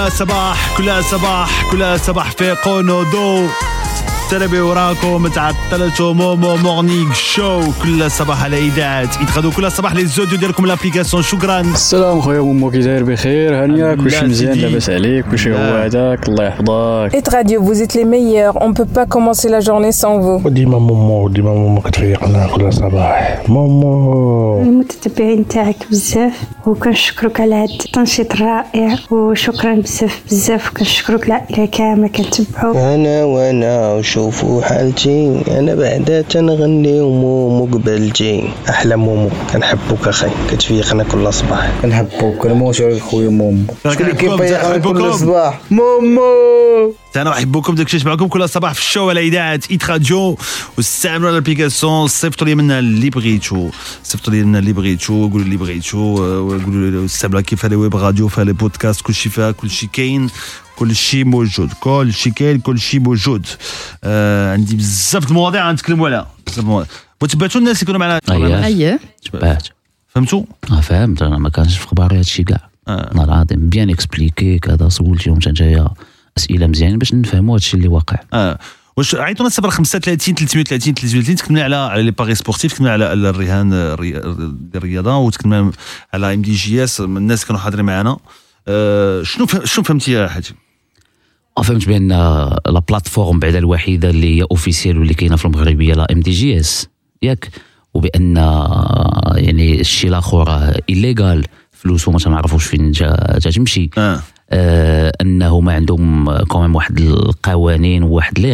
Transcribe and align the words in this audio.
كو 0.00 0.06
كو 0.08 0.12
كل 0.12 0.12
صباح 0.12 0.76
كل 0.76 1.04
صباح 1.04 1.70
كل 1.70 2.00
صباح 2.00 2.30
في 2.30 2.50
قونودو 2.50 3.48
تربي 4.30 4.60
وراكم 4.60 5.28
تعطلتوا 5.28 6.14
مومو 6.14 6.56
مورنينغ 6.56 7.12
شو 7.12 7.60
كل 7.82 8.10
صباح 8.10 8.44
على 8.44 8.58
إذاعة. 8.58 9.08
يتغدوا 9.22 9.50
كل 9.50 9.72
صباح 9.72 9.94
لي 9.94 10.06
زوديو 10.06 10.38
ديالكم 10.38 10.66
لابليكاسيون 10.66 11.22
شكرا. 11.22 11.60
السلام 11.60 12.20
خويا 12.20 12.40
مومو 12.40 12.70
كي 12.70 12.78
داير 12.78 13.04
بخير. 13.04 13.62
هانيه 13.62 13.92
الحمد 13.92 14.04
كلشي 14.04 14.26
مزيان. 14.26 14.58
لاباس 14.58 14.90
عليك 14.90 15.24
كلشي 15.24 15.52
هو 15.52 15.56
هذاك 15.56 16.28
الله 16.28 16.44
يحفظك. 16.44 17.16
Et 17.16 17.28
Radio, 17.36 17.62
vous 17.62 17.82
êtes 17.82 17.94
les 17.94 18.04
meilleurs. 18.04 18.56
On 18.66 18.72
peut 18.72 18.90
pas 18.98 19.06
commencer 19.06 19.48
la 19.48 19.60
journée 19.60 19.92
sans 19.92 20.18
vous. 20.20 20.46
وديما 20.46 20.78
مومو 20.78 21.28
ديما 21.28 21.54
مومو 21.54 21.80
كتفيقنا 21.80 22.46
كل 22.54 22.72
صباح. 22.72 23.42
مومو. 23.48 24.62
المتتبعين 24.62 25.48
تاعك 25.48 25.76
بزاف 25.90 26.32
وكنشكرك 26.66 27.40
على 27.40 27.54
هذا 27.54 27.64
التنشيط 27.64 28.32
الرائع 28.32 28.96
وشكرا 29.10 29.74
بزاف 29.74 30.22
بزاف. 30.30 30.70
وكنشكرك 30.70 31.26
العائله 31.26 31.66
كامله 31.66 32.08
كنتبعوك. 32.08 32.76
أنا 32.76 33.24
وأنا 33.24 34.02
وشوفوا 34.20 34.62
حالتي 34.62 35.42
أنا 35.48 35.74
بعدا 35.74 36.22
تنغني 36.22 37.00
ومومو 37.00 37.64
قبلتي 37.64 38.48
أحلى 38.68 38.96
مومو 38.96 39.28
كنحبوك 39.52 40.08
أخي. 40.08 40.30
كتفيقنا 40.50 41.04
كل 41.04 41.32
صباح. 41.32 41.70
كنحبوك. 41.82 42.36
كنموتو 42.36 42.84
عليك 42.84 43.02
خويا 43.02 43.28
مومو. 43.28 43.62
شكون 43.88 44.06
اللي 44.06 44.12
كنحبكم، 44.12 44.36
كيفيقنا 44.36 44.78
كل. 44.78 45.14
صباح؟ 45.14 45.60
مومو! 45.70 46.92
أنا 47.16 47.32
احبكم 47.32 47.74
داك 47.74 47.86
الشيء 47.86 48.08
معكم 48.08 48.26
كل 48.26 48.48
صباح 48.48 48.74
في 48.74 48.80
ال 48.80 48.86
show 48.86 49.10
على 49.10 49.28
إذاعة 49.28 49.60
هيت 49.70 49.90
راديو. 49.90 50.38
واستعملوا 50.76 51.30
ال 51.30 51.36
application 51.36 52.08
صيفطوا 52.08 52.46
لي 52.46 52.54
منها 52.54 52.78
اللي 52.78 53.10
بغيتو. 53.10 53.70
صيفطوا 54.02 54.32
لي 54.32 54.42
منها 54.42 54.60
اللي 54.60 54.72
بغيتو 54.72 55.28
قولوا 55.28 55.44
اللي 55.44 55.56
بغيتو 55.56 56.24
آه، 56.24 56.40
وقولوا 56.40 56.90
لي 56.90 57.04
استعملوا 57.04 57.40
كيف 57.40 57.66
les 57.66 57.76
web 57.76 57.96
radios 57.96 58.28
فيها 58.28 58.44
les 58.44 58.52
podcasts 58.52 59.00
كل 59.00 59.14
شيء 59.14 59.32
فيها 59.32 59.50
كل 59.50 59.70
شيء 59.70 59.88
كاين 59.92 60.30
كل 60.76 60.96
شيء 60.96 61.24
موجود 61.24 61.72
كل 61.80 62.12
شيء 62.12 62.32
كاين 62.32 62.60
كل 62.60 62.78
شيء 62.78 63.00
موجود. 63.00 63.46
آه 64.04 64.52
عندي 64.52 64.76
بزاف 64.76 65.24
د 65.24 65.28
المواضيع 65.28 65.68
غنتكلموا 65.68 66.06
عليها 66.06 66.26
بزاف 66.46 66.58
د 66.58 66.58
المواضيع. 66.58 66.90
وتبعتوا 67.20 67.60
الناس 67.60 67.82
اللي 67.82 67.92
كانوا 67.92 68.00
معنا. 68.00 68.64
اييه 68.66 69.00
تبعت. 69.32 69.68
فهمتوا؟ 70.08 70.42
آه 70.72 70.80
فهمت. 70.80 71.22
أنا 71.22 71.38
ما 71.38 71.48
كانش 71.48 71.78
في 71.78 71.86
خباري 71.86 72.18
هادشي 72.18 72.44
كاع. 72.44 72.70
والله 72.88 73.24
العظيم 73.24 73.68
bien 73.68 73.90
expliqué 73.90 74.58
كذا 74.58 74.88
سولتيهم 74.88 75.40
حتى 75.40 75.50
نتايا. 75.50 75.88
أسئلة 76.38 76.66
مزيانين 76.66 76.98
باش 76.98 77.14
نفهموا 77.14 77.54
هادشي 77.54 77.76
اللي 77.76 77.88
واقع. 77.88 78.16
آه. 78.32 78.58
واش 78.96 79.14
عيطونا 79.14 79.46
الصفر 79.48 79.70
35 79.70 80.34
330 80.34 80.94
330 80.94 81.36
تكلمنا 81.36 81.62
على 81.64 81.76
على 81.76 82.02
les 82.02 82.10
paris 82.10 82.34
sportifs 82.34 82.72
تكلمنا 82.74 82.92
على 82.92 83.12
الرهان 83.12 83.72
الري- 83.72 84.16
الرياضه 84.74 85.16
وتكلمنا 85.16 85.72
على 86.14 86.34
إم 86.34 86.42
دي 86.42 86.54
جي 86.54 86.84
إس 86.84 87.00
الناس 87.00 87.44
كانوا 87.44 87.60
حاضرين 87.60 87.84
معنا 87.84 88.16
آه 88.68 89.22
شنو 89.22 89.46
شنو 89.64 89.84
فهمتي 89.84 90.12
يا 90.12 90.28
حاتم؟ 90.28 90.54
آه، 91.58 91.62
فهمت 91.62 91.88
بأن 91.88 92.08
la 92.66 92.82
plateforme 92.88 93.38
بعدا 93.38 93.58
الوحيدة 93.58 94.10
اللي 94.10 94.38
هي 94.38 94.42
officielle 94.50 94.98
واللي 94.98 95.14
كاينة 95.14 95.36
في 95.36 95.44
المغرب 95.44 95.80
هي 95.82 95.92
la 95.92 96.12
إم 96.12 96.20
دي 96.20 96.30
جي 96.30 96.60
إس. 96.60 96.88
ياك؟ 97.22 97.48
وبأن 97.94 98.38
آه، 98.38 99.32
يعني 99.36 99.80
الشيء 99.80 100.10
الآخر 100.10 100.72
illégal 100.90 101.46
فلوسه 101.72 102.12
ما 102.12 102.18
تنعرفوش 102.18 102.64
فين 102.66 102.90
جا 102.90 103.38
جا 103.38 103.50
تمشي. 103.50 103.90
آه. 103.98 104.20
آه 104.52 105.12
أنه 105.20 105.60
ما 105.60 105.72
عندهم 105.72 106.36
quand 106.44 106.62
même 106.62 106.76
واحد 106.76 106.98
القوانين 106.98 108.02
وواحد 108.02 108.38
لي 108.38 108.52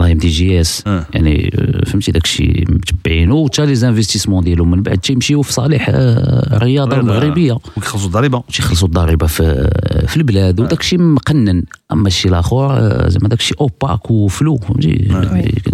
la 0.00 0.12
ام 0.12 0.18
دي 0.18 0.28
جي 0.28 0.60
اس. 0.60 0.82
يعني 0.86 1.50
آه، 1.58 1.84
فهمتي 1.90 2.12
داك 2.12 2.24
الشيء 2.24 2.64
متبعينه 2.70 3.34
وحتى 3.34 3.66
les 3.66 3.74
investissements 3.74 4.44
ديالهم. 4.44 4.70
من 4.70 4.82
بعد 4.82 4.98
تيمشيو 4.98 5.42
في 5.42 5.52
صالح 5.52 5.86
آه، 5.88 6.56
الرياضه 6.56 6.96
المغربية. 6.96 7.58
ويخلصوا 7.76 8.06
الضريبة. 8.06 8.42
تيخلصوا 8.52 8.88
الضريبة 8.88 9.26
في 9.26 9.70
في 10.08 10.16
البلاد. 10.16 10.60
وداك 10.60 10.80
الشيء 10.80 10.98
مقنن. 11.02 11.62
أما 11.92 12.06
الشيء 12.08 12.30
الآخر 12.30 12.66
آه، 12.76 13.08
زعما 13.08 13.28
داك 13.28 13.38
الشيء 13.38 13.60
opaque 13.60 14.10
و 14.10 14.19
flou 14.19 14.56
فهمتي؟ 14.56 15.08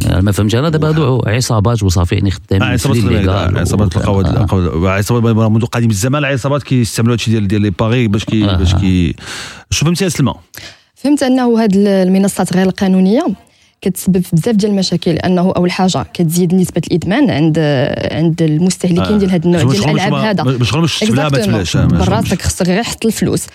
أنا 0.07 0.21
ما 0.21 0.33
فهمتش 0.33 0.55
أنا. 0.55 0.69
دابا 0.69 0.89
هادو 0.89 1.23
عصابات 1.27 1.83
وصافي 1.83 2.15
يعني 2.15 2.31
آه، 2.31 2.33
خدامين 2.33 2.77
في 2.77 2.89
عصابات 2.89 3.57
عصابات 3.57 3.97
القواد 3.97 4.27
القواد- 4.27 4.85
عصابات 4.87 5.37
منذ 5.37 5.65
قديم 5.65 5.91
الزمان 5.91 6.25
العصابات 6.25 6.63
كيستعملوا 6.63 7.15
هادشي 7.15 7.31
ديال 7.31 7.49
ديال 7.49 7.63
les 7.63 7.71
paris 7.71 8.09
باش 8.09 8.25
كي 8.25 8.47
باش 8.47 8.75
كي 8.75 9.15
شو 9.71 9.85
فهمتي 9.87 10.05
يا 10.05 10.09
سلمى؟ 10.09 10.35
فهمت 10.95 11.23
أنه 11.23 11.63
هاد 11.63 11.77
المنصات 11.77 12.53
غير 12.57 12.67
القانونية. 12.67 13.27
كتسبب 13.85 14.23
في 14.23 14.37
بزاف 14.37 14.55
ديال 14.55 14.71
المشاكل 14.71 15.11
لأنه 15.15 15.53
أول 15.57 15.71
حاجة 15.71 16.07
كتزيد 16.15 16.55
نسبة 16.55 16.83
الإدمان 16.87 17.31
عند 17.31 17.59
عند 18.13 18.43
المستهلكين 18.43 19.15
آه. 19.15 19.19
ديال 19.19 19.31
هاد 19.31 19.45
النوع 19.45 19.63
ديال 19.63 19.85
الألعاب 19.85 20.15
هذا. 20.15 20.43
تبلى 21.01 21.29
ما. 21.29 21.39
تبلاش، 21.39 21.77
آه، 21.77 21.85
براسك 21.85 22.43
خصك 22.43 22.67
غير 22.67 22.83
حط 22.83 23.07
الفلوس. 23.07 23.47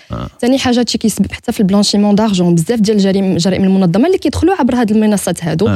ثاني 0.42 0.60
حاجة 0.60 0.80
هادشي 0.80 0.98
كيسبب 0.98 1.32
حتى 1.32 1.52
في 1.52 1.60
ال 1.60 1.64
blanchiment 1.64 2.16
d'argent 2.16 2.56
بزاف 2.56 2.80
ديال 2.80 2.98
الجرائم 2.98 3.32
الجرائم 3.32 3.64
المنظمة 3.64 4.08
اللي 4.08 4.18
كيدخلوا 4.18 4.56
عبر 4.60 4.76
هاد 4.76 4.92
المنصات 4.92 5.44
هادو. 5.44 5.70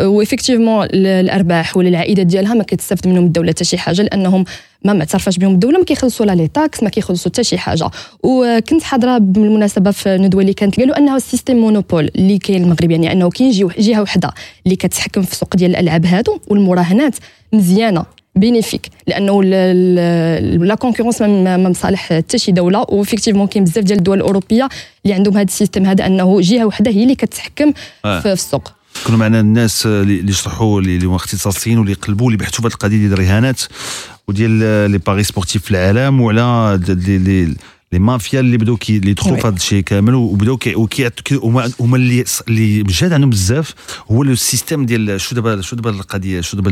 و 0.00 0.06
effectivement 0.06 0.86
الأرباح 0.94 1.76
ولا 1.76 1.88
العائدات 1.88 2.26
ديالها 2.26 2.54
ما 2.54 2.64
كتستافد 2.64 3.08
منهم 3.08 3.24
الدولة 3.24 3.50
حتى 3.50 3.64
شي 3.64 3.78
حاجة 3.78 4.02
لأنهم 4.02 4.44
ما 4.84 4.92
معترفاش 4.92 5.38
بهم 5.38 5.54
الدولة 5.54 5.78
ما 5.78 5.84
كيخلصوا 5.84 6.26
لا 6.26 6.32
les 6.32 6.48
taxes 6.48 6.82
ما 6.82 6.88
كيخلصوا 6.88 7.30
حتى 7.30 7.44
شي 7.44 7.58
حاجة. 7.58 7.90
وكنت 8.22 8.82
حاضرة 8.82 9.18
بالمناسبة 9.18 9.90
في 9.90 10.18
ندوه 10.18 10.40
اللي 10.40 10.52
كانت 10.52 10.80
قالوا 10.80 10.98
أنه 10.98 11.16
ال 11.16 11.21
système 11.21 11.56
monopole 11.56 12.10
اللي 12.16 12.38
كاين 12.38 12.62
المغرب 12.62 12.90
يعني 12.90 13.12
أنه 13.12 13.30
كاين 13.30 13.50
جهه 13.78 14.02
وحدة 14.02 14.30
اللي 14.64 14.76
كتحكم 14.76 15.22
في 15.22 15.32
السوق 15.32 15.56
ديال 15.56 15.70
الألعاب 15.70 16.06
هادو 16.06 16.38
والمراهنات 16.48 17.16
مزيانة 17.52 18.04
bénéfique 18.36 18.88
لأنه 19.06 19.42
la 20.64 20.74
concurrence 20.74 21.22
ما 21.22 21.56
مصالح 21.56 22.12
حتى 22.12 22.38
شي 22.38 22.52
دولة. 22.52 22.86
و 22.88 22.92
effectivement 22.92 23.46
كاين 23.46 23.64
بزاف 23.64 23.84
ديال 23.84 23.98
الدول 23.98 24.16
الأوروبية 24.16 24.68
اللي 25.04 25.14
عندهم 25.14 25.34
هذا 25.36 25.46
ال 25.46 25.51
système 25.51 25.86
هذا 25.86 26.06
أنه 26.06 26.40
جهة 26.40 26.64
وحدة 26.64 26.90
هي 26.90 27.02
اللي 27.02 27.14
كتحكم 27.14 27.72
آه. 28.04 28.20
في 28.20 28.32
السوق. 28.32 28.72
كانوا 29.04 29.18
معنا 29.18 29.40
الناس 29.40 29.86
اللي 29.86 30.30
يشرحوا 30.30 30.80
اللي 30.80 30.96
اللي 30.96 31.06
هما 31.06 31.16
اختصاصيين 31.16 31.78
واللي 31.78 31.92
يقلبوا 31.92 32.26
اللي 32.26 32.38
بحثوا 32.38 32.60
في 32.60 32.66
هذه 32.66 32.72
القضية 32.72 32.96
ديال 32.96 33.12
الرهانات. 33.12 33.60
وديال 34.28 34.50
les 34.90 34.98
paris 34.98 35.22
sportifs 35.22 35.62
في 35.64 35.70
العالم 35.70 36.20
وعلى 36.20 36.80
لي 36.88 37.18
لي 37.18 37.54
لي 37.92 37.98
مافيا 37.98 38.40
اللي 38.40 38.56
بداو 38.56 38.76
كي 38.76 38.96
اللي 38.96 39.12
دخلوا 39.12 39.36
في 39.36 39.46
هذا 39.46 39.56
الشيء 39.56 39.82
كامل 39.82 40.14
وبداو 40.14 40.56
كي 40.56 40.74
وكي 40.74 41.10
كي- 41.10 41.34
هما 41.34 41.72
هما 41.80 41.96
اللي 41.96 42.24
اللي 42.48 42.82
مجهد 42.82 43.12
عندهم 43.12 43.30
بزاف 43.30 43.74
هو 44.10 44.22
ال 44.22 44.30
système 44.30 44.86
ديال 44.86 45.20
شو 45.20 45.34
دابا 45.34 45.60
شو 45.60 45.76
دابا 45.76 45.90
القضية 45.90 46.40
شو 46.40 46.56
دابا 46.56 46.70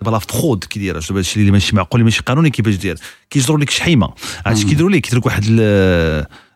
دابا 0.00 0.10
la 0.10 0.18
fraude 0.18 0.64
كي 0.64 0.78
دايرة 0.80 1.00
شو 1.00 1.08
دابا 1.08 1.20
الشيء 1.20 1.40
اللي 1.40 1.52
ماشي 1.52 1.76
معقول 1.76 2.00
اللي 2.00 2.04
ماشي 2.04 2.22
قانوني 2.22 2.50
كيفاش 2.50 2.74
داير. 2.74 2.96
كيجروا 3.30 3.58
لك 3.58 3.70
شحيمة. 3.70 4.10
عرفتي 4.46 4.64
كيديروا 4.64 4.90
لك 4.90 5.00
كيديروا 5.00 5.20
لك 5.20 5.26
واحد 5.26 5.44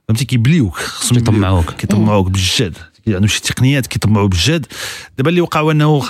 فهمتي 0.09 0.25
كيبليوك 0.25 0.77
خصهم 0.77 1.19
كيطمعوك. 1.19 1.71
كيطمعوك 1.71 2.31
بالجد 2.31 2.77
عندهم 3.09 3.27
شي 3.27 3.41
تقنيات 3.41 3.87
كيطمعوا 3.87 4.29
بالجد 4.29 4.67
دابا 5.19 5.31
اللي 5.31 5.41
وقع 5.41 5.61
هو 5.61 5.71
انه 5.71 6.03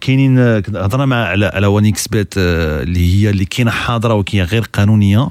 كاينين 0.00 0.38
آه، 0.38 0.62
هضرنا 0.74 1.06
مع 1.06 1.24
على 1.24 1.46
على 1.46 1.66
1xBet 1.66 2.34
آه، 2.38 2.82
اللي 2.82 3.14
هي 3.14 3.30
اللي 3.30 3.44
كاينة 3.44 3.70
حاضرة 3.70 4.14
وكاينة 4.14 4.46
غير 4.46 4.62
قانونية 4.72 5.28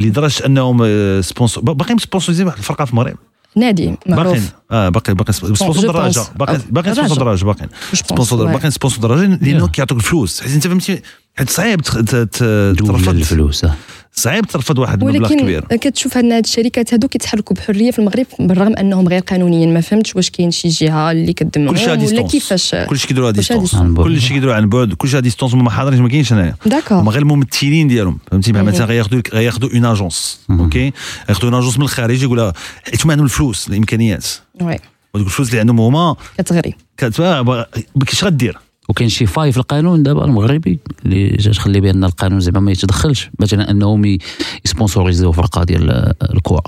لدرجة 0.00 0.46
أنهم 0.46 0.82
آه، 0.84 1.20
sponsors 1.20 1.64
باقيين 1.64 1.98
sponsorisين 1.98 2.46
واحد 2.46 2.58
الفرقة 2.58 2.84
في 2.84 2.90
المغرب 2.90 3.16
نادي 3.56 3.94
معروف 4.06 4.32
باقيين 4.32 4.48
آه 4.70 4.88
باقي 4.88 5.14
باقي 5.14 5.32
sponsor 5.32 5.92
دراجة. 5.92 6.20
باقي 6.36 6.54
آه، 6.54 6.60
باقي. 6.70 6.94
sponsor 6.94 7.18
دراجة 7.18 7.44
باقيين 7.44 7.68
sponsor. 7.92 8.44
باقيين 8.52 8.70
sponsor 8.70 9.00
دراجة 9.02 9.38
لأنه 9.42 9.68
كيعطوك 9.68 9.98
الفلوس 9.98 10.40
حيت 10.40 10.52
أنت 10.52 10.66
فهمتي 10.66 11.02
حيت 11.36 11.50
صعيب 11.50 11.80
ترفض 11.80 13.08
الفلوس 13.08 13.64
آه. 13.64 13.74
صعيب 14.16 14.46
ترفض 14.46 14.78
واحد 14.78 15.02
المبلغ 15.02 15.32
ولكن 15.32 15.40
كبير. 15.40 15.60
كتشوف 15.60 16.18
ان 16.18 16.32
هاد 16.32 16.44
الشركات 16.44 16.94
هادو 16.94 17.08
كيتحركوا 17.08 17.56
بحرية 17.56 17.90
في 17.90 17.98
المغرب 17.98 18.26
بالرغم 18.38 18.76
أنهم 18.76 19.08
غير 19.08 19.20
قانونيين. 19.20 19.74
ما 19.74 19.80
فهمتش 19.80 20.16
واش 20.16 20.30
كاين 20.30 20.50
شي 20.50 20.68
جهة 20.68 21.10
اللي 21.10 21.34
على 21.40 22.06
ولا 22.06 22.22
كيفاش؟ 22.22 22.74
كلشي 22.74 23.14
à 23.18 23.32
distance. 23.32 23.76
كلشي 23.96 24.34
كيديروا 24.34 24.54
عن 24.54 24.68
بعد 24.68 24.92
كلشي 24.92 25.20
distance 25.20 25.54
هما 25.54 25.62
ما 25.62 25.70
حاضرينش 25.70 26.00
ما 26.00 26.08
كاينش 26.08 26.32
هنايا. 26.32 26.54
d'accord. 26.66 26.98
هما 26.98 27.10
غير 27.10 27.22
الممثلين 27.22 27.88
ديالهم. 27.88 28.18
فهمتي؟ 28.30 28.52
بحال. 28.52 28.64
مثلا 28.64 28.86
غياخذوا 28.86 29.22
غياخذوا 29.32 29.70
une 29.74 29.84
agence 29.84 30.40
OK 30.50 30.92
غياخذوا 31.28 31.50
une 31.50 31.58
agence 31.58 31.78
من 31.78 31.84
الخارج 31.84 32.22
يقول 32.22 32.52
حيت 32.84 33.04
هما 33.04 33.12
عندهم 33.12 33.26
الفلوس 33.26 33.68
الإمكانيات. 33.68 34.26
oui. 34.60 34.78
ودوك 35.14 35.26
الفلوس 35.26 35.48
اللي 35.48 35.60
عندهم 35.60 35.80
هما 35.80 36.16
كتغري. 36.38 36.74
كتبقى 36.96 37.70
كيش 38.06 38.24
غدير. 38.24 38.58
وكاين 38.88 39.08
شي 39.08 39.26
faille 39.26 39.52
في 39.52 39.58
القانون 39.58 40.02
دابا 40.02 40.24
المغربي 40.24 40.78
اللي 41.04 41.28
جا 41.28 41.52
تخلي 41.52 41.80
بأن 41.80 42.04
القانون 42.04 42.40
زعما 42.40 42.60
ما 42.60 42.72
يتدخلش 42.72 43.30
مثلا 43.38 43.70
أنهم 43.70 44.18
يsponsorisيو 44.64 45.32
فرقه 45.32 45.64
ديال 45.64 46.14
الكره 46.34 46.62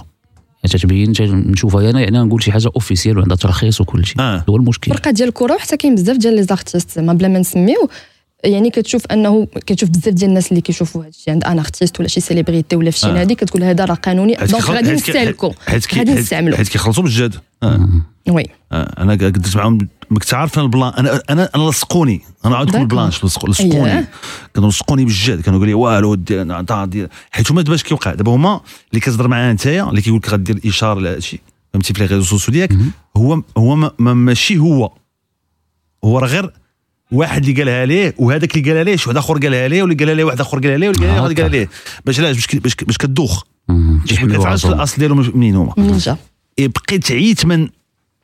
يعني 0.64 0.78
تتبين 0.78 1.12
نشوفها 1.20 1.90
أنا 1.90 2.00
يعني 2.00 2.18
نقول 2.18 2.42
شي 2.42 2.52
حاجة 2.52 2.70
officielle 2.74 3.18
وعندها 3.18 3.36
ترخيص 3.36 3.80
وكل 3.80 4.06
شيء. 4.06 4.20
آه. 4.20 4.44
هو 4.48 4.56
المشكل 4.56 4.90
فرقه 4.90 5.10
ديال 5.10 5.28
الكره 5.28 5.54
وحتى 5.54 5.76
كاين 5.76 5.94
بزاف 5.94 6.16
ديال 6.16 6.34
les 6.34 6.42
artistes 6.42 6.90
زعما 6.90 7.12
بلا 7.12 7.28
ما 7.28 7.38
نسميو. 7.38 7.88
يعني 8.44 8.70
كتشوف 8.70 9.06
أنه 9.06 9.46
كتشوف 9.66 9.90
بزاف 9.90 10.08
ديال 10.14 10.28
الناس 10.30 10.50
اللي 10.50 10.60
كيشوفوا 10.60 11.00
هذا 11.02 11.08
الشيء 11.08 11.32
عند 11.34 11.44
un 11.44 11.58
artiste 11.58 12.00
ولا 12.00 12.08
شي 12.08 12.20
célébrité 12.20 12.76
ولا 12.76 12.90
في 12.90 12.98
شي 12.98 13.06
آه. 13.06 13.12
نادي 13.12 13.34
كتقول 13.34 13.62
هذا 13.64 13.84
راه 13.84 13.94
قانوني 13.94 14.34
donc 14.34 14.64
غادي 14.70 14.92
نستهلكوا 14.92 15.52
غادي 15.94 16.14
نستعملوا 16.14 16.56
حيت 16.56 16.68
كيخلصوا 16.68 17.02
بالجد 17.02 17.34
آه. 17.62 17.88
oui. 18.28 18.44
آه، 18.72 18.94
أنا 19.02 19.14
درت 19.14 19.56
معاهم 19.56 19.78
ما 20.10 20.18
كنت 20.18 20.34
عارف 20.34 20.54
أنا 20.58 20.64
ال 20.66 20.71
plan 20.71 20.92
أنا 20.92 21.22
أنا 21.30 21.50
أنا 21.54 21.70
لصقوني 21.70 22.20
أنا 22.44 22.64
d'accord. 22.64 22.80
ال 22.80 22.89
plan 22.89 23.24
لصق- 23.24 23.46
لصقوني. 23.50 24.04
كانوا 24.54 24.68
لصقوني 24.70 25.04
بالجد 25.04 25.40
كانوا 25.40 25.58
يقولوا 25.58 25.66
لي 25.66 25.74
والو 25.74 26.14
حيت 27.30 27.50
هما 27.52 27.62
دابا 27.62 27.74
اش 27.74 27.82
كيوقع؟ 27.82 28.14
دابا 28.14 28.32
هما 28.34 28.60
اللي 28.90 29.00
كتهضر 29.00 29.28
معاه 29.28 29.52
نتايا 29.52 29.90
اللي 29.90 30.00
كيقول 30.00 30.18
لك 30.18 30.28
غدير 30.30 30.60
إشارة 30.66 31.00
لهذا 31.00 31.16
الشيء. 31.16 31.40
فهمتي؟ 31.72 31.94
في 31.94 32.00
les 32.00 32.06
réseaux 32.06 32.22
sociaux 32.24 32.52
ديالك 32.54 32.72
هو 33.16 33.42
هو 33.58 33.76
ما- 33.76 33.90
ما- 33.98 34.14
ماشي 34.14 34.58
هو. 34.58 34.92
هو 36.04 36.18
راه 36.18 36.26
غير 36.28 36.52
واحد 37.12 37.44
اللي 37.48 37.62
قالها 37.62 37.86
ليه 37.86 38.14
وهذاك 38.18 38.56
اللي 38.56 38.68
قالها 38.70 38.84
ليه 38.84 38.96
شي 38.96 39.08
واحد 39.08 39.16
آخر 39.16 39.38
قالها 39.38 39.68
ليه 39.68 39.82
واللي 39.82 39.96
قالها 39.96 40.14
ليه 40.14 40.24
واحد 40.24 40.40
آخر 40.40 40.58
قالها 40.58 40.76
ليه 40.76 40.88
واللي 40.88 41.00
قالها 41.06 41.14
ليه 41.14 41.22
واحد 41.22 41.40
قالها 41.40 41.48
ليه. 41.48 41.68
باش 42.06 42.20
علاش؟ 42.20 42.36
باش 42.36 42.56
باش 42.56 42.74
باش 42.74 42.96
كدوخ. 42.98 43.42
باش 43.68 44.12
ما 44.22 44.38
كتعرفش 44.38 44.66
الأصل 44.66 44.96
ديالهم 44.98 45.32
منين 45.34 45.56
هما. 45.56 45.72
إيه 46.58 46.68
بقيت 46.68 47.12
عييت 47.12 47.46
من 47.46 47.60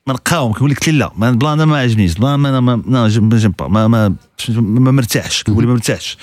ما 0.06 0.12
نلقاهم 0.12 0.52
كيقول 0.52 0.70
لك 0.70 0.88
لا 0.88 1.12
ما 1.16 1.28
ال 1.28 1.35
plan 1.35 1.62
ما 1.62 1.78
عجبنيش 1.78 2.16
ال 2.16 2.20
plan 2.20 2.34
ما 2.40 2.60
ما 2.60 2.76
ما 2.76 2.76
ما 2.86 3.08
ما 3.88 4.08
ما 4.48 4.80
ما 4.80 4.90
مرتاحش 4.90 5.42
كيقول 5.42 5.62
لي 5.62 5.66
ما 5.68 5.74
مرتاحش. 5.74 6.16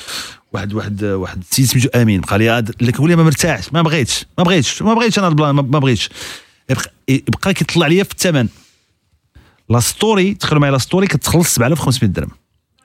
واحد 0.54 0.74
واحد 0.74 1.04
واحد 1.04 1.42
السيد 1.52 1.66
سميتو 1.66 1.90
آمين 1.96 2.22
قال 2.22 2.40
لي 2.40 2.50
هاد- 2.50 2.76
اللي 2.82 2.92
كيقول 2.92 3.10
لي 3.10 3.16
ما 3.16 3.24
مرتاحش 3.24 3.74
ما 3.74 3.82
بغيتش 3.82 4.26
ما 4.38 4.44
بغيتش 4.44 4.82
ما 4.82 4.94
بغيتش 4.94 5.20
أنا 5.20 5.28
ال 5.28 5.32
plan 5.32 5.50
ما 5.56 5.62
ما 5.62 5.80
بغيتش. 5.80 6.10
يبقى, 6.70 6.94
يبقى 7.10 7.54
كيطلع 7.54 7.88
لي 7.88 8.04
في 8.04 8.12
الثمن. 8.12 8.48
la 9.70 9.80
story 9.80 10.34
تخيلوا 10.34 10.60
معايا 10.62 10.72
la 10.72 10.78
story 10.78 11.08
كتخلص 11.08 11.54
7500 11.56 12.12
درهم. 12.14 12.30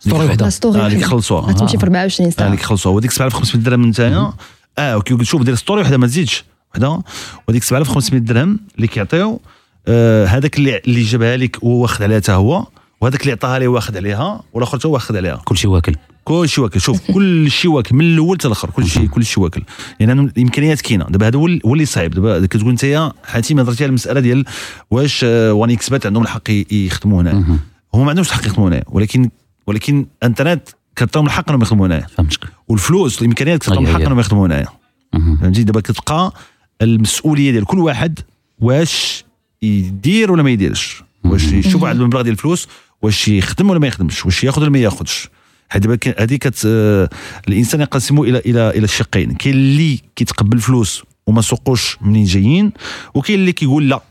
story 0.08 0.26
وحدة. 0.26 0.44
لا 0.44 0.50
story 0.50 0.74
آه، 0.80 0.86
اللي 0.86 0.96
وحدة. 0.96 1.06
كيخلصوها 1.08 1.40
غتمشي 1.52 1.78
في 1.78 1.84
24 1.84 2.26
آه 2.28 2.30
ساعة. 2.32 2.46
اللي 2.46 2.56
كيخلصوها 2.56 2.94
وديك 2.94 3.10
7500 3.10 3.64
درهم 3.64 3.86
نتايا 3.88 4.32
آه 4.78 5.02
شوف 5.22 5.42
دير 5.42 5.54
story 5.54 5.80
وحده 5.82 5.96
ما 5.98 6.06
تزيدش. 6.06 6.44
وحده 6.74 7.02
وديك 7.48 7.62
7500 7.62 8.20
درهم 8.22 8.60
اللي 8.76 8.86
كيعطيو 8.86 9.40
آه 9.88 10.26
هذاك 10.26 10.58
اللي 10.58 10.78
اللي 10.86 11.02
جابها 11.02 11.36
لك 11.36 11.64
هو 11.64 11.82
واخد 11.82 12.02
عليها 12.02 12.18
حتى 12.20 12.32
هو. 12.32 12.66
وهذاك 13.00 13.20
اللي 13.20 13.32
عطاها 13.32 13.58
ليه 13.58 13.68
واخد 13.68 13.96
عليها. 13.96 14.42
والآخر 14.52 14.78
حتى 14.78 14.88
هو 14.88 14.92
واخد 14.92 15.16
عليها. 15.16 15.40
كلشي 15.44 15.68
واكل. 15.68 15.94
كل 16.24 16.48
شيء 16.48 16.64
واكل. 16.64 16.80
شوف 16.80 17.10
كل 17.10 17.50
شيء 17.50 17.70
واكل. 17.70 17.94
من 17.96 18.04
الأول 18.04 18.36
حتى 18.38 18.46
الآخر. 18.46 18.70
كل 18.70 18.86
شيء 18.86 19.06
كل 19.06 19.24
شيء 19.24 19.42
واكل. 19.44 19.62
يعني 20.00 20.12
أنا 20.12 20.22
الإمكانيات 20.22 20.80
كاينة. 20.80 21.04
دابا 21.04 21.26
هذا 21.28 21.38
هو 21.38 21.46
ال- 21.46 21.60
هو 21.66 21.74
اللي 21.74 21.84
صعيب. 21.84 22.14
دابا 22.14 22.46
كتقول 22.46 22.70
انت 22.70 23.12
حاتم 23.24 23.58
هضرتي 23.60 23.84
على 23.84 23.88
المسألة 23.88 24.20
ديال 24.20 24.44
واش 24.90 25.20
آه، 25.24 25.52
وان 25.52 25.70
إكس 25.70 25.90
بيت 25.90 26.06
عندهم 26.06 26.22
الحق 26.22 26.50
ي- 26.50 26.66
يخدموا 26.70 27.22
هنا. 27.22 27.32
هما 27.94 28.04
ما 28.04 28.08
عندهمش 28.10 28.28
الحق 28.28 28.46
يخدموا 28.46 28.68
هنا. 28.68 28.82
ولكن 28.88 29.30
ولكن 29.66 30.06
انترنت 30.22 30.68
كتعطيهم 30.96 31.26
الحق 31.26 31.48
انهم 31.48 31.62
يخدموا 31.62 31.86
هنايا. 31.86 32.06
فهمتك 32.06 32.40
والفلوس 32.68 33.22
الإمكانيات 33.22 33.60
كتعطيهم 33.60 33.84
الحق 33.84 33.98
أي. 33.98 34.06
انهم 34.06 34.20
يخدموا 34.20 34.46
هنايا. 34.46 34.66
فهمتي؟ 35.12 35.62
دابا 35.62 35.80
كتبقى 35.80 36.32
المسؤولية 36.82 37.50
ديال 37.50 37.64
كل 37.64 37.78
واحد 37.78 38.18
واش 38.58 39.24
يدير 39.62 40.32
ولا 40.32 40.42
ما 40.42 40.50
يديرش. 40.50 41.02
واش 41.24 41.44
يشوف 41.44 41.82
واحد 41.82 41.96
المبلغ 41.96 42.22
ديال 42.22 42.32
الفلوس 42.32 42.68
واش 43.02 43.28
يخدم 43.28 43.70
ولا 43.70 43.78
ما 43.78 43.86
يخدمش 43.86 44.26
واش 44.26 44.44
ياخذ 44.44 44.62
ولا 44.62 44.70
ما 44.70 44.78
ياخذش. 44.78 45.28
هذه 45.70 46.36
كت 46.36 46.62
آه، 46.66 47.08
الإنسان 47.48 47.80
ينقسم 47.80 48.20
إلى 48.20 48.38
إلى 48.38 48.70
إلى 48.70 48.84
الشقين. 48.84 49.34
كاين 49.34 49.54
اللي 49.54 50.00
كيتقبل 50.16 50.58
فلوس 50.58 51.02
وما 51.26 51.42
سوقوش 51.42 51.98
منين 52.00 52.24
جايين 52.24 52.72
وكاين 53.14 53.38
اللي 53.38 53.52
كيقول 53.52 53.88
لا 53.88 54.02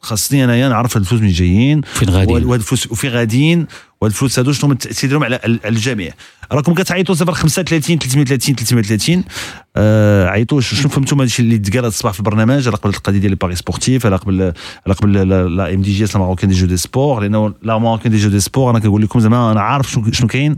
خاصني 0.00 0.44
أنايا 0.44 0.68
نعرف 0.68 0.96
هاد 0.96 1.02
الفلوس 1.02 1.20
منين 1.20 1.32
جايين 1.32 1.80
فين 1.80 2.08
غاديين. 2.10 2.44
وهاد 2.44 2.60
الفلوس 2.60 2.86
وفين 2.86 3.10
غاديين 3.10 3.66
وهاد 4.00 4.12
الفلوس 4.12 4.38
هادو 4.38 4.52
شنو 4.52 4.68
من 4.70 4.72
التاثير 4.74 5.10
ديالهم 5.10 5.24
على 5.24 5.40
الجميع. 5.66 6.12
راكم 6.52 6.74
كتعيطوا 6.74 7.14
035 7.14 7.98
330 7.98 8.54
330 8.54 9.24
آه 9.76 10.26
عيطوا 10.28 10.60
شنو 10.60 10.88
فهمتوا؟ 10.88 11.16
من 11.16 11.20
هادشي 11.20 11.42
اللي 11.42 11.58
تقال 11.58 11.84
الصباح 11.84 12.12
في 12.12 12.18
البرنامج 12.20 12.68
على 12.68 12.76
قبل 12.76 12.90
القضية 12.94 13.18
ديال 13.18 13.34
paris 13.34 13.54
sportifs 13.56 14.06
على 14.06 14.16
قبل 14.16 14.42
على 14.86 14.94
قبل 14.94 15.12
لا- 15.56 15.74
MDJS 15.74 16.14
La 16.16 16.20
Marocaine 16.20 16.50
des 16.50 16.56
Jeux 16.56 16.66
et 16.66 16.76
des 16.76 16.91
Sports 16.91 17.20
لأنه 17.20 17.54
La 17.62 17.78
Marocaine 17.78 18.12
des 18.12 18.18
Jeux 18.18 18.28
et 18.28 18.40
des 18.40 18.50
Sports 18.50 18.70
أنا 18.70 18.78
كنقول 18.78 19.02
لكم 19.02 19.20
زعما 19.20 19.52
أنا 19.52 19.60
عارف 19.60 19.90
شنو 19.92 20.12
شنو 20.12 20.26
كاين. 20.28 20.56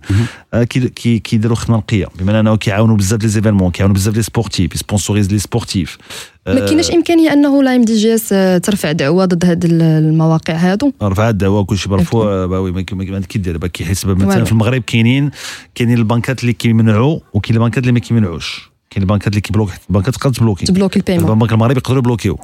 آه، 0.54 0.64
كي- 0.64 0.88
كي- 0.88 1.18
كيديروا 1.18 1.56
خدمه 1.56 1.76
نقيه 1.76 2.06
بما 2.18 2.40
أنه 2.40 2.56
كيعاونوا 2.56 2.96
بزاف 2.96 3.22
les 3.22 3.28
événements 3.28 3.70
كيعاونوا 3.70 3.94
بزاف 3.96 4.14
les 4.16 4.22
sportifs 4.22 4.68
ي 4.68 4.74
sponsoriser 4.74 5.38
les 5.38 5.54
sportifs 5.54 5.98
ما 6.46 6.60
كايناش 6.66 6.90
إمكانية 6.90 7.32
أنه 7.32 7.62
لا 7.62 7.76
ام 7.76 7.84
دي 7.84 7.96
جي 7.96 8.14
اس 8.14 8.28
ترفع 8.62 8.92
دعوة 8.92 9.24
ضد 9.24 9.44
هاد 9.44 9.64
المواقع 9.64 10.54
هادو؟ 10.54 10.92
رفع 11.02 11.28
الدعوه 11.28 11.64
كل 11.64 11.78
شيء 11.78 11.92
مرفوع 11.92 12.46
باوي 12.46 12.72
ما 12.72 12.82
كي- 13.30 13.38
ما 13.38 13.44
كي 13.44 13.50
دير 13.50 13.52
دابا 13.52 13.66
كيحس 13.66 14.06
مثلا. 14.06 14.44
في 14.44 14.52
المغرب 14.52 14.82
كاينين 14.82 15.30
كاينين 15.74 15.98
البنكات 15.98 16.40
اللي 16.40 16.52
كيمنعوا 16.52 17.20
وكاين 17.32 17.56
البنكات 17.56 17.78
اللي 17.78 17.92
ما 17.92 17.98
كيمنعوش. 17.98 18.70
كاين 18.90 19.02
البنكات 19.02 19.28
اللي 19.28 19.40
كيبلوك 19.40 19.70
البنكات 19.90 20.14
تقدر 20.14 20.34
تبلوكي. 20.34 20.66
تبلوكي 20.66 20.98
البيمون 20.98 21.32
البنك 21.32 21.52
المغربي 21.52 21.78
يقدروا 21.78 21.98
يبلوكيو. 21.98 22.38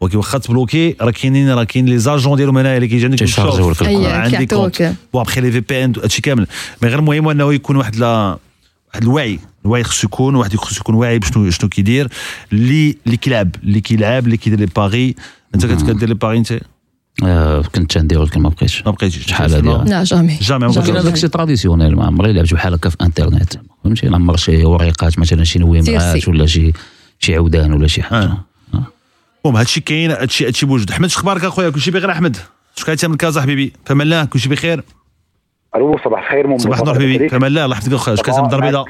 ولكن 0.00 0.16
واخا 0.16 0.38
تبلوكي 0.38 0.96
راه 1.00 1.10
كاينين 1.10 1.50
راه 1.50 1.64
كاين 1.64 1.86
لي 1.86 1.98
زاجون 1.98 2.36
ديالهم 2.36 2.58
هنايا 2.58 2.76
اللي 2.76 2.88
كيجي 2.88 3.04
عندك 3.04 3.18
تيشارجيو 3.18 3.70
لك 3.70 3.82
عندي. 3.82 4.46
كونت 4.46 4.92
وأبخي 5.12 5.40
لي 5.40 5.52
في 5.52 5.60
بي 5.60 5.84
ان 5.84 5.92
هادشي 6.02 6.22
كامل. 6.22 6.46
مي 6.82 6.88
غير 6.88 6.98
المهم 6.98 7.28
أنه 7.28 7.54
يكون 7.54 7.76
واحد 7.76 7.96
لا 7.96 8.38
واحد 8.88 9.02
الوعي. 9.02 9.38
الوعي 9.64 9.84
خصو 9.84 10.06
يكون 10.06 10.34
واحد 10.34 10.56
خصو 10.56 10.80
يكون 10.80 10.94
واعي 10.94 11.18
بشنو 11.18 11.50
شنو 11.50 11.68
كيدير. 11.68 12.08
اللي 12.52 12.96
اللي 13.06 13.16
كيلعب. 13.16 13.50
اللي 13.62 13.80
كيلعب 13.80 14.24
اللي 14.24 14.36
كيدير 14.36 14.58
لي 14.58 14.66
باغي 14.66 15.14
أنت 15.54 15.66
كدير 15.66 16.08
لي 16.08 16.14
باغي 16.14 16.38
أنت؟ 16.38 16.60
كنت 17.74 17.92
تندير 17.92 18.20
ولكن 18.20 18.40
ما 18.40 18.48
بقيتش. 18.48 18.86
ما 18.86 18.92
بقيتيش 18.92 19.26
شحال 19.26 19.54
هذه؟ 19.54 19.84
لا 19.84 20.04
جامي. 20.04 20.38
جامي 20.40 20.66
ولكن 20.66 20.96
هذاك 20.96 21.12
الشيء 21.12 21.28
تراديسيونيل 21.28 21.96
ما 21.96 22.06
عمري 22.06 22.32
لعبت 22.32 22.54
بحال 22.54 22.74
هكا 22.74 22.88
في 22.88 22.96
انترنت 23.02 23.52
فهمتي؟ 23.84 24.08
نعمر 24.08 24.36
شي 24.36 24.64
وريقات 24.64 25.18
مثلا 25.18 25.44
شي 25.44 25.58
نويمات. 25.58 26.28
ولا 26.28 26.46
شي 26.46 26.72
شي 27.18 27.36
عودان 27.36 27.72
ولا 27.72 27.86
شي 27.86 28.02
حاجة. 28.02 28.32
المهم 29.44 29.56
هادشي 29.56 29.80
كاين 29.80 30.10
هادشي 30.10 30.46
هادشي 30.46 30.66
بوجود 30.66 30.90
أحمد 30.90 31.08
أخبارك 31.08 31.44
أخويا؟ 31.44 31.70
كلشي 31.70 31.90
بخير 31.90 32.10
أحمد؟ 32.10 32.36
شكون 32.76 32.92
انت 32.92 33.04
من 33.04 33.16
كازا 33.16 33.40
حبيبي؟ 33.40 33.72
فما 33.84 34.02
الله 34.02 34.24
كلشي 34.24 34.48
بخير؟ 34.48 34.82
ألو 35.76 35.98
صباح 36.04 36.22
الخير 36.22 36.46
مو 36.46 36.58
صباح 36.58 36.78
النور 36.78 36.94
حبيبي. 36.94 37.28
فما 37.28 37.46
الله 37.46 37.64
الله 37.64 37.76
يحفظك. 37.76 37.92
اخويا 37.92 38.16
شكون 38.16 38.34
من 38.34 38.44
الدار 38.44 38.60
البيضاء 38.60 38.84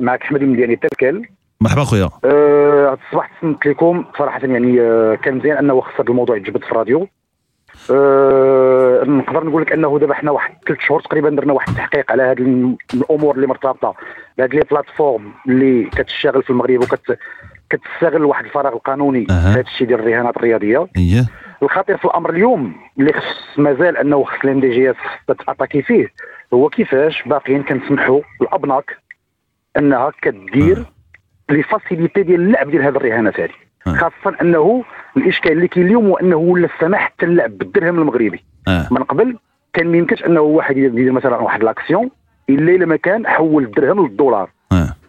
معك 0.00 0.22
آه، 0.22 0.26
أحمد 0.26 0.42
المدياني 0.42 0.76
تركل 0.76 1.22
مرحبا 1.60 1.82
أخويا. 1.82 2.04
آه، 2.04 2.90
هاد 2.90 2.98
الصباح 3.06 3.30
تصنت 3.40 3.66
لكم 3.66 4.04
صراحة 4.18 4.40
يعني 4.40 4.80
آه، 4.80 5.18
كان 5.24 5.34
مزيان 5.34 5.56
أنه 5.56 5.80
خص 5.80 6.00
هذا 6.00 6.08
الموضوع 6.08 6.36
يتجبد 6.36 6.64
في 6.64 6.72
الراديو. 6.72 7.08
آه، 7.90 9.04
نقدر 9.04 9.44
نقول 9.44 9.62
لك 9.62 9.72
أنه 9.72 9.98
دابا 9.98 10.14
حنا 10.14 10.30
واحد 10.30 10.54
ثلاث 10.66 10.78
شهور 10.80 11.00
تقريبا 11.00 11.30
درنا 11.30 11.52
واحد 11.52 11.68
التحقيق 11.68 12.12
على 12.12 12.22
هذه 12.22 12.76
الأمور 12.94 13.34
اللي 13.34 13.46
مرتبطة 13.46 13.94
بهذه 14.38 14.50
لي 14.50 14.60
بلاتفورم 14.70 15.32
اللي 15.48 15.84
كتشتغل 15.84 16.42
في 16.42 16.50
المغرب 16.50 16.82
وكت 16.82 17.18
كتستغل 17.70 18.24
واحد 18.24 18.44
الفراغ 18.44 18.72
القانوني 18.72 19.26
في 19.26 19.32
هذا 19.32 19.60
الشيء 19.60 19.86
ديال 19.86 20.00
الرهانات 20.00 20.36
الرياضية. 20.36 20.86
اييه 20.96 21.26
الخطير 21.62 21.96
في 21.96 22.04
الأمر 22.04 22.30
اليوم 22.30 22.74
اللي 22.98 23.12
خص 23.12 23.58
مازال 23.58 23.96
أنه 23.96 24.24
خص 24.24 24.44
ال 24.44 24.60
MDJS 24.60 24.96
ت 25.26 25.32
attaquer 25.32 25.82
فيه 25.82 26.08
هو 26.54 26.68
كيفاش 26.68 27.22
باقيين 27.22 27.62
كنسمحوا 27.62 28.20
الابناك 28.42 28.96
أنها 29.76 30.12
كدير 30.22 30.84
les 31.50 31.62
facilités 31.62 32.22
ديال 32.22 32.40
اللعب 32.40 32.70
ديال 32.70 32.82
هذه 32.82 32.96
الرهانات 32.96 33.40
هذه 33.40 33.67
خاصة 33.86 34.36
أنه 34.42 34.84
الإشكال 35.16 35.52
اللي 35.52 35.68
كاين 35.68 35.86
اليوم 35.86 36.06
هو 36.06 36.16
أنه 36.16 36.36
ولا 36.36 36.68
السماح 36.74 37.00
حتى 37.00 37.26
اللعب 37.26 37.58
بالدرهم 37.58 37.98
المغربي. 37.98 38.44
آه. 38.68 38.88
من 38.90 39.02
قبل 39.02 39.36
كان 39.72 39.86
ما 39.86 39.96
يمكنش 39.96 40.24
أنه 40.24 40.40
واحد 40.40 40.76
يدير 40.76 41.12
مثلا 41.12 41.36
واحد 41.36 41.62
l'action 41.62 42.10
إلا 42.50 42.72
إلا 42.72 42.86
ما 42.86 42.96
كان 42.96 43.26
حول 43.26 43.64
الدرهم 43.64 44.06
للدولار. 44.06 44.50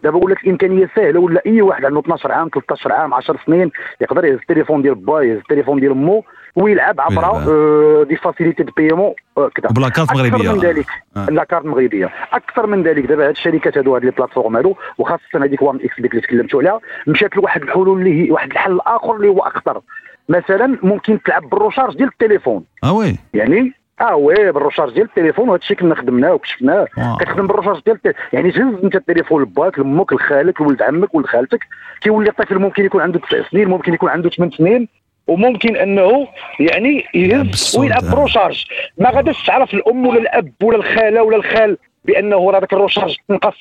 دابا 0.02 0.18
ولات 0.18 0.38
الامكانيه 0.44 0.90
سهلة 0.96 1.20
ولا 1.20 1.42
أي 1.46 1.62
واحد 1.62 1.84
عنده 1.84 2.00
12 2.00 2.32
عام 2.32 2.48
13 2.48 2.92
عام 2.92 3.14
10 3.14 3.38
سنين 3.46 3.70
يقدر 4.00 4.24
يهز 4.24 4.38
التليفون 4.38 4.82
ديال 4.82 4.94
با 4.94 5.22
يهز 5.22 5.36
التليفون 5.36 5.80
ديال 5.80 5.94
مو 5.94 6.24
ويلعب 6.56 7.00
عبر 7.00 7.24
آه 7.24 8.06
des 8.08 8.16
facilités 8.16 8.62
de 8.62 8.72
paiement 8.76 9.14
آه 9.38 9.50
كذا 9.54 9.68
وب 9.70 9.79
la 9.79 9.88
carte 9.88 10.10
أكثر 10.10 10.22
مغربية. 10.22 10.52
من 10.52 10.58
ذلك 10.58 10.86
آه. 11.16 11.26
la 11.26 11.44
carte 11.44 11.64
مغربية. 11.64 12.10
أكثر 12.32 12.66
من 12.66 12.82
ذلك 12.82 13.06
دابا 13.06 13.24
هاد 13.24 13.30
الشركات 13.30 13.78
هادو 13.78 13.94
هاد 13.94 14.04
les 14.04 14.10
plateformes 14.10 14.56
هادو 14.56 14.74
وخاصة 14.98 15.22
هذيك 15.34 15.62
وان 15.62 15.76
إكس 15.84 16.00
بيت 16.00 16.10
اللي 16.10 16.22
تكلمتوا 16.22 16.60
عليها 16.60 16.80
مشات 17.06 17.36
لواحد 17.36 17.62
الحلول 17.62 17.98
اللي 17.98 18.26
هي 18.26 18.30
واحد 18.30 18.50
الحل 18.50 18.80
آخر 18.86 19.16
اللي 19.16 19.28
هو 19.28 19.38
أخطر. 19.38 19.80
مثلا 20.28 20.78
ممكن 20.82 21.22
تلعب 21.22 21.50
بال 21.50 21.59
recharge 21.59 21.96
ديال 21.96 22.08
التليفون. 22.08 22.64
آه 22.84 22.92
oui. 22.92 23.16
يعني؟ 23.34 23.72
آه 24.00 24.16
oui 24.16 24.52
بال 24.52 24.60
recharge 24.60 24.94
ديال 24.94 25.06
التليفون 25.06 25.48
وهذا 25.48 25.60
الشيء 25.62 25.76
كنا 25.76 25.94
خدمناه 25.94 26.34
وكشفناه. 26.34 26.86
كتخدم 27.20 27.46
بال 27.46 27.53
recharge 27.53 27.82
ديال 27.84 27.96
التل... 27.96 28.14
يعني 28.32 28.52
تهز 28.52 28.74
انت 28.84 28.96
التليفون 28.96 29.42
لباك 29.42 29.78
لأمك 29.78 30.12
لخالك 30.12 30.60
لولد 30.60 30.82
عمك 30.82 31.14
ولد 31.14 31.26
خالتك 31.26 31.66
كيولي 32.00 32.30
الطفل 32.30 32.58
ممكن 32.58 32.84
يكون 32.84 33.02
عنده 33.02 33.18
تسع 33.18 33.42
سنين 33.50 33.68
ممكن 33.68 33.94
يكون 33.94 34.08
عنده 34.10 34.30
ثمان 34.30 34.50
سنين. 34.50 34.88
وممكن 35.30 35.76
أنه 35.76 36.28
يعني 36.60 37.04
يهز 37.14 37.76
ويلعب 37.78 38.04
آه. 38.04 38.10
ب 38.10 38.16
recharge 38.16 38.64
ما 38.98 39.10
غاداش 39.10 39.46
تعرف 39.46 39.74
الأم 39.74 40.06
ولا 40.06 40.20
الأب 40.20 40.52
ولا 40.62 40.76
الخالة 40.76 41.22
ولا 41.22 41.36
الخال 41.36 41.78
بأنه 42.04 42.50
راه 42.50 42.60
ذاك 42.60 42.72
ال 42.72 42.77
recharge 42.77 43.16
تنقص 43.28 43.56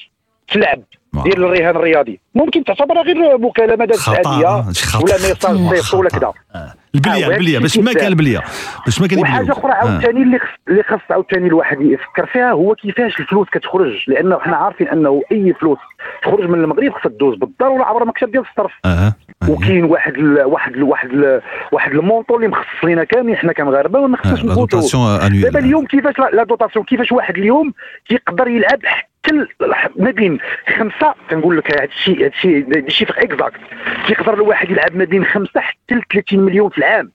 في 0.48 0.60
لعب 0.60 0.84
ديال 1.14 1.44
الرهان 1.44 1.76
الرياضي. 1.76 2.20
ممكن 2.36 2.64
تعتبرها 2.64 3.02
غير 3.02 3.38
مكالمات 3.38 3.96
خطأ 3.96 4.30
عاديه 4.30 4.48
آه، 4.48 4.66
ولا 5.04 5.14
message 5.14 5.56
صيفط 5.70 5.94
ولا 5.94 6.10
كذا. 6.10 6.34
البلية 6.96 7.26
آه، 7.26 7.30
البلية. 7.30 7.60
باش 7.60 7.78
ما 7.78 7.94
كان. 7.94 8.08
البلية. 8.08 8.42
باش 8.86 9.02
ما 9.02 9.08
كان 9.08 9.20
وحاجه 9.20 9.42
البلية. 9.42 9.60
أخرى 9.60 9.72
عاوتاني 9.72 10.22
اللي 10.24 10.40
خص 10.40 10.48
اللي 10.68 10.84
خص 10.84 11.12
عاوتاني 11.12 11.48
الواحد 11.48 11.82
يفكر 11.82 12.26
فيها 12.26 12.52
هو 12.52 12.76
كيفاش 12.76 13.20
الفلوس 13.20 13.48
كتخرج. 13.52 14.04
لأنه 14.08 14.40
حنا 14.40 14.56
عارفين 14.58 14.88
أنه 14.88 15.22
أي 15.32 15.54
فلوس 15.54 15.78
تخرج 16.24 16.50
من 16.50 16.60
المغرب 16.64 16.92
خصها 16.94 17.10
تدوز 17.10 17.38
بالضروره 17.38 17.84
عبر 17.84 18.06
مكتب 18.06 18.32
ديال 18.32 18.44
الصرف. 18.52 18.72
آه 18.86 19.14
وكاين 19.50 19.84
واحد 19.84 20.14
ال 20.18 20.44
واحد 20.44 20.74
ال 20.76 20.84
واحد 20.84 21.10
ال 21.10 21.42
واحد 21.72 21.92
ال 21.92 21.97
montant 21.97 22.36
اللي 22.36 22.48
مخصص 22.48 22.84
لينا 22.84 23.04
كاملين 23.04 23.36
حنا 23.36 23.54
كمغاربة 23.54 24.00
وما 24.00 24.18
خصناش 24.18 24.44
نفوتوا 24.46 24.80
dotation 24.80 25.20
annuelle 25.20 25.42
دابا 25.42 25.60
اليوم 25.60 25.86
كيفاش 25.86 26.20
لا, 26.34 26.44
dotation 26.44 26.86
كيفاش 26.86 27.12
واحد 27.12 27.38
اليوم 27.38 27.74
كيقدر 28.08 28.48
يلعب 28.48 28.80
حتى 29.26 29.48
ما 29.96 30.12
بين 30.12 30.40
خمسة 30.78 31.16
كنقول 31.30 31.58
لك 31.58 31.72
هذا 31.72 31.84
الشيء 31.84 32.20
هذا 32.20 32.28
الشيء 32.28 32.90
chiffre 32.90 33.14
exact 33.18 33.60
كيقدر 34.08 34.34
الواحد 34.34 34.70
يلعب 34.70 34.96
ما 34.96 35.06
بين 35.06 35.26
خمسة 35.26 35.60
حتى 35.60 35.96
ل 35.96 36.02
30 36.14 36.40
مليون 36.40 36.70
في 36.70 36.78
العام. 36.78 37.12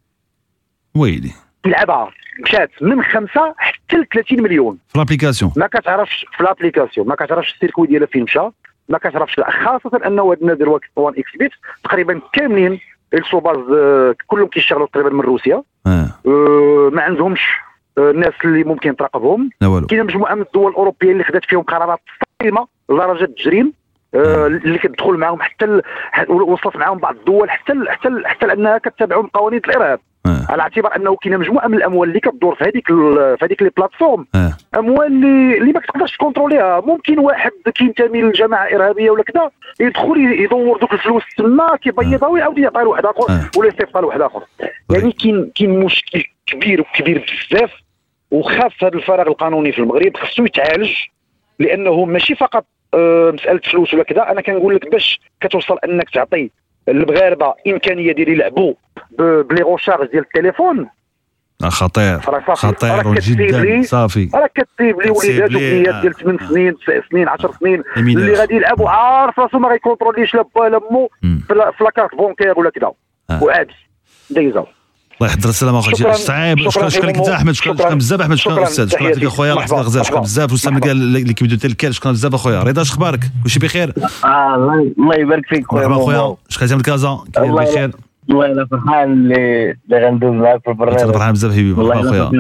ويلي. 0.95 1.31
يلعبها. 1.67 2.11
مشات 2.45 2.71
من 2.81 3.03
خمسة 3.03 3.55
حتى 3.57 3.97
ل 3.97 4.07
30 4.15 4.43
مليون. 4.43 4.79
في 4.89 4.99
l'application 4.99 5.53
ما 5.57 5.67
كتعرفش 5.67 6.27
في 6.37 6.45
l'application 6.45 7.09
ما 7.09 7.15
كتعرفش 7.15 7.55
ال 7.55 7.59
circuit 7.59 7.87
ديالها 7.87 8.07
فين 8.07 8.23
مشى. 8.23 8.49
ما 8.89 8.99
كتعرفش 8.99 9.41
خاصة 9.41 10.07
أنه 10.07 10.23
هاد 10.23 10.39
هادي 10.41 10.65
وان 10.97 11.15
إكس 11.19 11.37
بيت 11.39 11.51
تقريبا 11.85 12.21
كاملين 12.33 12.81
ال 13.15 13.18
sous-bases 13.18 13.57
آه، 13.57 14.15
كلهم 14.27 14.49
كيشتغلوا 14.49 14.87
تقريبا 14.87 15.11
من 15.11 15.21
روسيا. 15.21 15.63
آه. 15.87 16.11
آه، 16.27 16.91
ما 16.93 17.03
عندهمش 17.03 17.41
آه، 17.41 17.74
الناس 17.99 18.33
اللي 18.45 18.65
ممكن 18.65 18.97
تراقبهم. 18.97 19.51
كاينة 19.87 20.05
مجموعة 20.05 20.35
من 20.35 20.43
الدول 20.43 20.71
الأوروبية 20.71 21.13
اللي 21.13 21.25
خدات 21.25 21.45
فيهم 21.45 21.63
قرارات 21.63 22.01
صارمه 22.43 22.67
لدرجة 22.91 23.25
التجريم 23.25 23.73
آه، 24.15 24.47
اللي 24.47 24.79
كتدخل 24.79 25.13
معاهم 25.13 25.43
حتى 25.43 25.81
وصلت 26.29 26.77
معاهم 26.77 26.99
بعض 26.99 27.17
الدول 27.17 27.51
حتى 27.51 27.73
ال- 27.73 27.89
حتى 27.91 28.09
ال- 28.09 28.27
حتى 28.27 28.47
لأنها 28.47 28.79
كتبعهم 28.79 29.27
قوانين 29.27 29.61
الإرهاب. 29.69 30.01
على 30.49 30.63
اعتبار 30.63 30.97
أنه 30.97 31.17
كاينة 31.17 31.37
مجموعة 31.37 31.67
من 31.67 31.75
الأموال 31.75 32.09
اللي 32.09 32.21
كتدور 32.21 32.55
في 32.55 32.65
هذيك 32.65 32.87
في 32.87 33.39
هذيك 33.43 33.63
لي 33.63 33.71
بلاتفورم. 33.77 34.27
أموال 34.75 35.07
اللي 35.07 35.59
اللي 35.59 35.73
ما 35.73 35.81
كتقدرش 35.81 36.17
تكونتروليها. 36.17 36.81
ممكن 36.81 37.19
واحد 37.19 37.51
كينتمي 37.75 38.23
لجماعة 38.23 38.65
إرهابية 38.65 39.11
ولا 39.11 39.23
كذا 39.23 39.51
يدخل 39.81 40.17
يدور 40.41 40.79
دوك 40.79 40.93
الفلوس 40.93 41.23
تما 41.39 41.77
كيبيضها 41.77 42.29
ويعاود 42.29 42.59
يعطيها 42.59 42.83
لواحد 42.85 43.07
آخر 43.07 43.49
ولا 43.57 43.69
يصيفطها 43.69 44.01
لواحد 44.03 44.21
آخر. 44.21 44.43
يعني 44.91 45.13
كاين 45.13 45.51
كاين 45.55 45.81
مشكل 45.85 46.25
كبير 46.47 46.81
وكبير 46.81 47.27
بزاف 47.51 47.84
وخاص 48.31 48.73
هذا 48.83 48.95
الفراغ 48.95 49.29
القانوني 49.29 49.73
في 49.73 49.79
المغرب 49.79 50.17
خصو 50.17 50.45
يتعالج 50.45 50.93
لأنه 51.59 52.05
ماشي 52.05 52.35
فقط 52.35 52.67
آه، 52.95 53.31
مسألة 53.31 53.61
فلوس 53.65 53.95
ولا 53.95 54.03
كذا. 54.03 54.31
أنا 54.31 54.41
كنقول 54.41 54.75
لك 54.75 54.91
باش 54.91 55.21
كتوصل 55.41 55.79
أنك 55.85 56.11
تعطي 56.11 56.51
المغاربه 56.89 57.55
إمكانية 57.67 58.13
ديال 58.13 58.29
يلعبوا 58.29 58.75
بلي 59.19 59.63
غوشارج 59.63 60.11
ديال 60.11 60.23
التليفون. 60.23 60.89
آه، 61.65 61.69
خطير 61.69 62.21
خطير 62.55 63.15
جدا 63.15 63.83
صافي. 63.83 64.31
راه 64.35 64.49
كتسيب 64.55 65.01
لي 65.01 65.11
وليدات 65.11 65.51
لي، 65.51 65.57
وبنيات 65.57 65.95
آه. 65.95 66.01
ديال 66.01 66.15
8 66.15 66.39
سنين 66.49 66.77
9 66.79 67.03
سنين 67.11 67.29
10 67.29 67.53
سنين. 67.53 67.83
اللي 67.97 68.35
غادي 68.35 68.55
يلعبوا. 68.55 68.91
عارف 68.91 69.39
راسو 69.41 69.59
ما 69.59 69.69
غيكونتروليش 69.69 70.35
لا 70.35 70.45
با 70.57 70.69
لا 70.69 70.81
مو 70.91 71.11
في 71.51 71.85
لاكارت 71.85 72.15
بونكير 72.15 72.59
ولا 72.59 72.71
كذا. 72.71 72.93
وعادي. 73.43 73.75
دايزه 74.31 74.67
الله 75.21 75.33
يحضر 75.33 75.49
السلامه 75.49 75.79
اخويا 75.79 75.95
شكراً. 75.95 76.13
صعيب 76.13 76.71
شكراً 76.71 76.89
شكرا 76.89 77.07
لك. 77.07 77.17
انت 77.17 77.29
أحمد 77.29 77.53
شكرا 77.53 77.95
بزاف. 77.95 78.21
أحمد 78.21 78.37
شكرا. 78.37 78.63
أستاذ 78.63 78.89
شكرا 78.89 79.09
لك. 79.09 79.25
اخويا 79.25 79.53
الله 79.53 79.63
يحفظك. 79.63 79.87
بزاف. 79.87 80.07
شكرا. 80.07 80.21
بزاف 80.21 80.53
وسام 80.53 80.77
اللي 80.77 81.33
كيبدو 81.33 81.57
تلكال 81.57 81.95
شكرا 81.95 82.13
بزاف 82.13 82.35
اخويا 82.35 82.63
رضا 82.63 82.83
اش 82.83 82.91
أخبارك؟ 82.91 83.21
كلشي 83.45 83.59
بخير؟ 83.59 83.95
آه 84.25 84.55
الله 84.55 84.93
الله 84.99 85.15
يبارك 85.15 85.47
فيك 85.47 85.67
خويا 85.67 85.89
مرحبا. 85.89 86.03
اخويا 86.03 86.37
شكرا 86.49 86.77
من 86.77 86.83
كازا 86.83 87.19
بخير. 87.37 87.91
والله 88.29 88.47
أنا 88.53 88.67
فرحان 88.67 89.13
اللي 89.13 89.71
اللي 89.71 90.07
غندوز 90.07 90.33
معاك 90.33 90.61
في 90.65 90.71
البرنامج. 90.71 91.13
فرحان 91.13 91.33
بزاف 91.33 91.53
حبيبي. 91.53 91.83
مرحبا 91.83 92.01
اخويا 92.01 92.31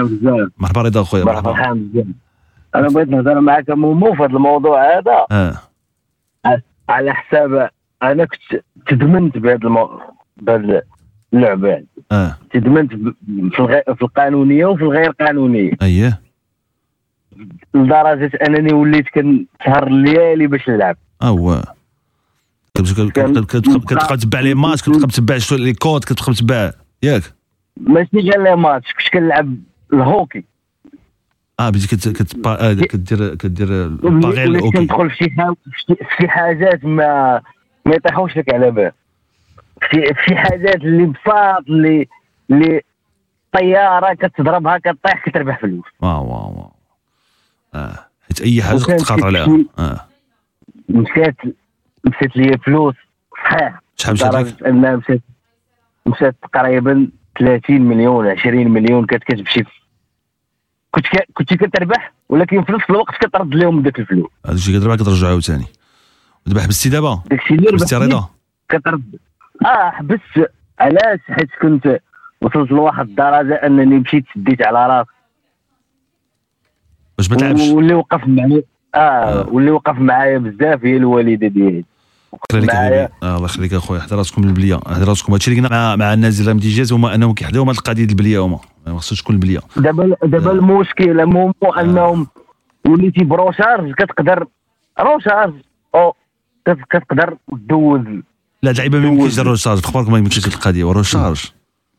مرحبا 0.58 0.82
رضا 0.82 1.00
اخويا 1.00 1.24
مرحبا. 1.24 1.50
مرحبا 1.50 1.62
فرحان 1.62 1.88
بزاف. 1.88 2.06
أنا 2.74 2.88
بغيت 2.88 3.08
نهضر 3.08 3.40
معاك 3.40 3.70
مومو 3.70 4.14
في 4.14 4.22
هذا 4.22 4.26
الموضوع 4.26 4.98
هذا. 4.98 5.26
آه. 5.30 5.56
على 6.88 7.14
حساب 7.14 7.70
أنا 8.02 8.24
كنت 8.24 8.62
تدمنت 8.86 9.38
بهذا 9.38 9.58
المو... 9.64 9.90
اللعبه 11.34 11.68
يعني 11.68 11.86
آه. 12.12 12.36
تدمنت 12.52 12.92
في 13.52 13.60
الغير 13.60 13.82
في 13.94 14.02
القانونية 14.02 14.66
وفي 14.66 14.82
الغير 14.82 15.10
قانونية. 15.10 15.72
اييه 15.82 16.20
لدرجة 17.74 18.30
أنني 18.48 18.72
وليت 18.72 19.08
كنسهر 19.08 19.86
الليالي 19.86 20.46
باش 20.46 20.68
نلعب. 20.68 20.96
هو 21.22 21.62
كتبقى 22.76 24.16
تتبع 24.16 24.40
les 24.40 24.54
matchs 24.54 24.82
كتبقى 24.82 25.06
تتبع 25.06 25.38
les 25.52 25.72
cotes 25.72 26.04
كتبقى 26.04 26.34
تتبع 26.34 26.70
ياك. 27.02 27.22
ماشي 27.76 28.16
غير 28.16 28.42
les 28.42 28.56
matchs. 28.56 28.92
كنت 28.92 29.08
كنلعب 29.12 29.56
الهوكي. 29.92 30.44
آه 31.60 31.70
بديت 31.70 31.86
كت 31.94 32.08
كت 32.08 32.46
آه، 32.46 32.72
كدير 32.72 33.34
كدير 33.34 33.68
الباغي 33.84 34.48
وليت 34.48 34.62
OK 34.62 34.78
كندخل 34.78 35.10
في 35.10 35.30
شي 36.20 36.28
حاجات 36.28 36.84
ما 36.84 37.40
ما 37.86 37.94
يطيحوش 37.94 38.36
لك 38.36 38.54
على 38.54 38.70
بال. 38.70 38.92
في 39.90 40.14
في 40.14 40.36
حاجات 40.36 40.76
اللي 40.76 41.06
بساط 41.06 41.64
اللي 41.68 42.08
اللي 42.50 42.80
طيارة 43.52 44.14
كتضربها 44.14 44.78
كطيح 44.78 45.24
كتربح 45.26 45.60
فلوس 45.60 45.84
واو 46.00 46.26
واو 46.26 46.52
واو. 46.56 46.72
آه. 47.74 47.98
حيت 48.28 48.40
أي 48.40 48.62
حاجة 48.62 48.76
وكان 48.76 48.96
تخاطر 48.96 49.26
عليها. 49.26 49.64
آه. 49.78 50.00
مشات 50.88 51.36
مشات 52.04 52.36
لي 52.36 52.58
فلوس. 52.58 52.94
صحيح. 53.44 53.80
شحال 53.96 54.14
مشات 54.14 54.34
لك؟ 54.34 54.62
أنها 54.66 54.96
مشات 54.96 55.20
مشات 56.06 56.36
تقريبا 56.42 57.08
30 57.38 57.80
مليون 57.80 58.26
20 58.26 58.68
مليون 58.68 59.06
كانت 59.06 59.24
كتمشي 59.24 59.64
كنت 60.90 61.06
كنت 61.34 61.54
كتربح 61.54 62.12
ولكن 62.28 62.64
في 62.64 62.72
نفس 62.72 62.84
الوقت 62.90 63.14
كترد 63.14 63.54
لهم 63.54 63.82
داك 63.82 63.98
الفلوس. 63.98 64.30
هذا 64.46 64.54
الشيء 64.54 64.78
كتربح 64.78 64.94
كترجعو 64.94 65.30
عاوتاني 65.30 65.64
ودابا 66.46 66.62
حبستي 66.62 66.88
دابا 66.88 67.22
داكشي 67.30 67.54
اللي 67.54 67.68
حبستي 67.72 67.96
ربحت 67.96 68.08
رضا 68.12 68.28
كترد. 68.68 69.18
أه 69.64 69.90
حبست 69.90 70.50
علاش؟ 70.78 71.20
حيت 71.28 71.48
كنت 71.62 72.00
وصلت 72.40 72.70
لواحد 72.70 73.08
الدرجة 73.08 73.54
أنني 73.54 73.98
مشيت 73.98 74.24
شديت 74.34 74.66
على 74.66 74.86
راسي. 74.98 75.10
باش 77.18 77.30
ما 77.30 77.36
تلعبش 77.36 77.68
واللي 77.68 77.94
وقف 77.94 78.20
معايا 78.28 78.62
أه 78.94 79.48
واللي 79.48 79.70
وقف 79.70 79.98
معايا 79.98 80.38
بزاف 80.38 80.84
هي 80.84 80.96
الوالدة 80.96 81.46
ديالي. 81.46 81.84
آه 83.22 83.36
الله 83.36 83.44
يخليك 83.44 83.74
اخويا 83.74 84.00
حتى 84.00 84.14
راسكم 84.14 84.44
البلية. 84.44 84.76
حتى 84.76 85.04
راسكم 85.04 85.32
هادشي 85.32 85.50
اللي 85.50 85.62
قلنا 85.62 85.76
مع, 85.76 85.96
مع 85.96 86.14
الناس 86.14 86.34
ديال 86.36 86.46
الامتجاز 86.48 86.92
هما 86.92 87.14
أنهم 87.14 87.34
كيحداو 87.34 87.64
هاد 87.64 87.70
القضية 87.76 88.04
البلية 88.04 88.38
هما. 88.38 88.58
ما 88.86 88.98
خصوش 88.98 89.22
تكون 89.22 89.36
البلية. 89.36 89.58
دابا 89.76 90.16
دابا 90.22 90.50
المشكل 90.52 91.26
مو 91.26 91.54
أنهم 91.78 92.26
وليتي 92.86 93.24
بروشارج 93.24 93.92
كتقدر 93.94 94.46
روشارج. 95.00 95.54
أو 95.94 96.14
كت- 96.66 96.84
كتقدر 96.90 97.36
دوز 97.52 98.00
لا 98.64 98.70
اللعيبه 98.70 98.98
ما 98.98 99.06
يمكنش 99.08 99.32
يديروا 99.32 99.50
روشارج 99.50 99.78
في 99.78 99.84
اخباركم 99.84 100.12
ما 100.12 100.18
يمكنش 100.18 100.46
القضية. 100.46 100.84
وروشارج 100.84 101.44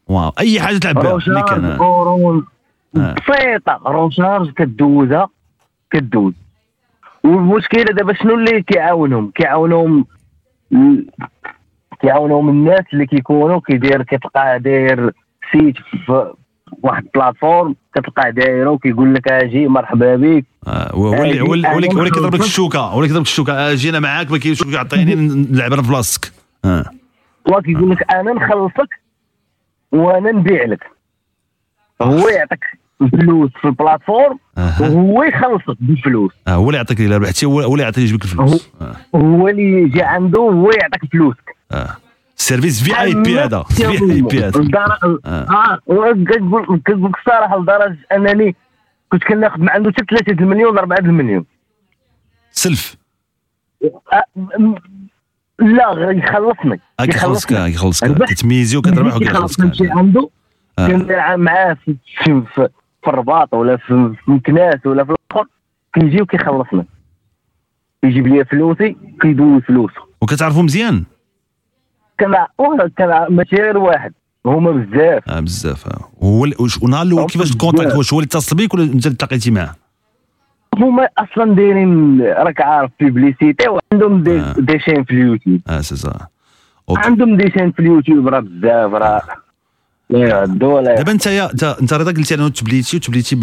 واو 0.07 0.31
أي 0.39 0.59
حاجة 0.59 0.77
تلعب 0.77 0.95
بها 0.95 1.11
روشارج 1.11 1.65
اورون 1.79 2.45
بسيطة. 2.93 3.79
روشارج 3.85 4.51
كدوزها 4.53 5.29
كدوز. 5.91 6.33
والمشكلة 7.23 7.83
دابا 7.83 8.13
شنو 8.13 8.35
اللي 8.35 8.61
كيعاونهم؟ 8.61 9.31
كيعاونهم 9.35 10.05
كيعاونهم 12.01 12.49
الناس 12.49 12.83
اللي 12.93 13.05
كيكونوا 13.05 13.59
كيدير 13.67 14.03
كتلقاه 14.03 14.57
داير 14.57 15.11
سيت 15.51 15.75
في 16.05 16.33
واحد 16.83 17.03
البلاتفورم 17.05 17.75
كتلقاه 17.95 18.29
دايره 18.29 18.69
وكيقول 18.69 19.13
لك 19.13 19.31
أجي 19.31 19.67
مرحبا 19.67 20.15
بك. 20.15 20.45
آه، 20.67 21.23
اللي 21.23 21.41
هو 21.41 21.53
اللي 21.53 21.87
كيضرب 22.09 22.35
لك 22.35 22.41
الشوكة 22.41 22.79
هو 22.79 22.97
اللي 22.97 23.07
كيضرب 23.07 23.21
لك 23.21 23.27
الشوكة. 23.27 23.53
آه، 23.53 23.73
جينا 23.73 23.99
معاك 23.99 24.31
ما 24.31 24.37
كاينش 24.37 24.59
شوكة 24.59 24.79
عطيني 24.79 25.15
نلعب 25.15 25.73
أنا 25.73 25.81
في 25.81 25.89
بلاصتك 25.89 26.31
آه 26.65 26.85
وكيقول 27.51 27.91
لك 27.91 28.13
أنا 28.13 28.33
نخلصك 28.33 28.99
وأنا 29.91 30.31
نبيع 30.31 30.65
لك. 30.65 30.83
هو 32.01 32.27
يعطيك 32.27 32.63
الفلوس 33.01 33.51
في 33.61 33.65
ال 33.67 33.74
plateforme 33.74 34.39
وهو 34.79 35.23
يخلصك 35.23 35.77
بالفلوس. 35.79 36.31
آه، 36.47 36.51
هو 36.51 36.67
اللي 36.67 36.77
يعطيك 36.77 37.01
الا 37.01 37.17
ربحتي 37.17 37.45
هو 37.45 37.73
اللي 37.73 37.83
يعطيك 37.83 38.03
يجيب 38.03 38.15
لك 38.15 38.23
الفلوس 38.23 38.69
آه. 38.81 38.95
هو 39.15 39.47
اللي 39.47 39.81
يجي 39.81 40.01
عنده 40.03 40.41
هو 40.41 40.71
يعطيك 40.71 41.11
فلوسك. 41.11 41.55
آه. 41.71 41.95
سيرفيس 42.35 42.83
في 42.83 43.01
آي 43.01 43.13
بي 43.13 43.39
هذا. 43.39 43.63
في 43.63 43.87
آي 43.87 44.21
بي 44.21 44.43
هذا. 44.43 44.59
آه. 45.25 45.79
وكنقول 45.87 46.81
كنقول 46.87 47.09
لك 47.11 47.17
الصراحة 47.19 47.59
لدرجة 47.59 47.97
أنني 48.11 48.55
كنت 49.11 49.23
كناخذ 49.23 49.59
من 49.59 49.69
عنده 49.69 49.91
حتى 49.91 50.05
3 50.15 50.31
المليون 50.31 50.77
4 50.77 50.97
المليون 50.99 51.45
سلف. 52.51 52.95
آه، 54.13 54.23
لا 55.59 56.11
يخلصني. 56.11 56.79
آه، 56.99 57.05
كيخلصك 57.05 57.53
آه، 57.53 57.67
كيخلصك 57.67 58.07
ربح. 58.07 58.29
كتميزي 58.29 58.77
وكتربح 58.77 59.07
يخلص 59.07 59.15
وكيخلصك 59.15 59.59
نمشي 59.59 59.91
عنده 59.91 60.29
آه. 60.79 60.87
كنلعب 60.87 61.39
معاه 61.39 61.73
في, 61.73 61.95
في, 62.23 62.43
في, 62.55 62.69
في 63.03 63.07
الرباط 63.09 63.53
ولا 63.53 63.77
في, 63.77 64.15
مكناس 64.27 64.85
ولا 64.85 65.03
في 65.03 65.11
الأخر. 65.11 65.47
كيجي 65.93 66.21
وكيخلصنا 66.21 66.85
يجيب 68.03 68.27
لي 68.27 68.45
فلوسي 68.45 68.95
كيدوز 69.21 69.61
فلوسه. 69.61 70.01
وكتعرفوا 70.21 70.63
مزيان؟ 70.63 71.03
واه، 72.57 72.91
كان 72.97 73.27
ماشي 73.29 73.55
غير 73.55 73.77
واحد. 73.77 74.13
هما 74.45 74.71
بزاف. 74.71 75.29
آه 75.29 75.39
بزاف 75.39 75.87
آه. 75.87 76.09
هو 76.23 76.47
ونهار 76.81 77.05
الأول 77.05 77.25
كيفاش 77.25 77.51
ال 77.51 77.57
contact 77.57 77.95
واش 77.95 78.13
هو 78.13 78.19
اللي 78.19 78.27
اتصل 78.27 78.55
بك 78.55 78.73
ولا 78.73 78.83
انت 78.83 79.05
اللي 79.05 79.17
تلاقيتي 79.17 79.51
معاه؟ 79.51 79.75
هما 80.83 81.07
أصلا 81.17 81.55
دايرين 81.55 82.21
راك 82.21 82.61
عارف 82.61 82.91
publicité 82.99 83.65
وعندهم 83.69 84.23
des, 84.23 84.43
des 84.57 84.79
chaînes 84.79 85.03
في 85.03 85.11
اليوتيوب. 85.11 85.61
آه 85.67 85.81
c'est 85.81 85.95
ça. 85.95 86.27
عندهم 86.89 87.37
des 87.37 87.51
chaînes 87.57 87.71
في 87.71 87.79
اليوتيوب 87.79 88.27
راه 88.27 88.39
بزاف 88.39 88.93
راه 88.93 89.21
دابا 90.09 91.11
انت 91.11 91.27
يا 91.27 91.51
انت 91.81 91.93
رضا 91.93 92.11
قلتي 92.11 92.35
انه 92.35 92.49
تبليتي 92.49 92.97
وتبليتي. 92.97 93.35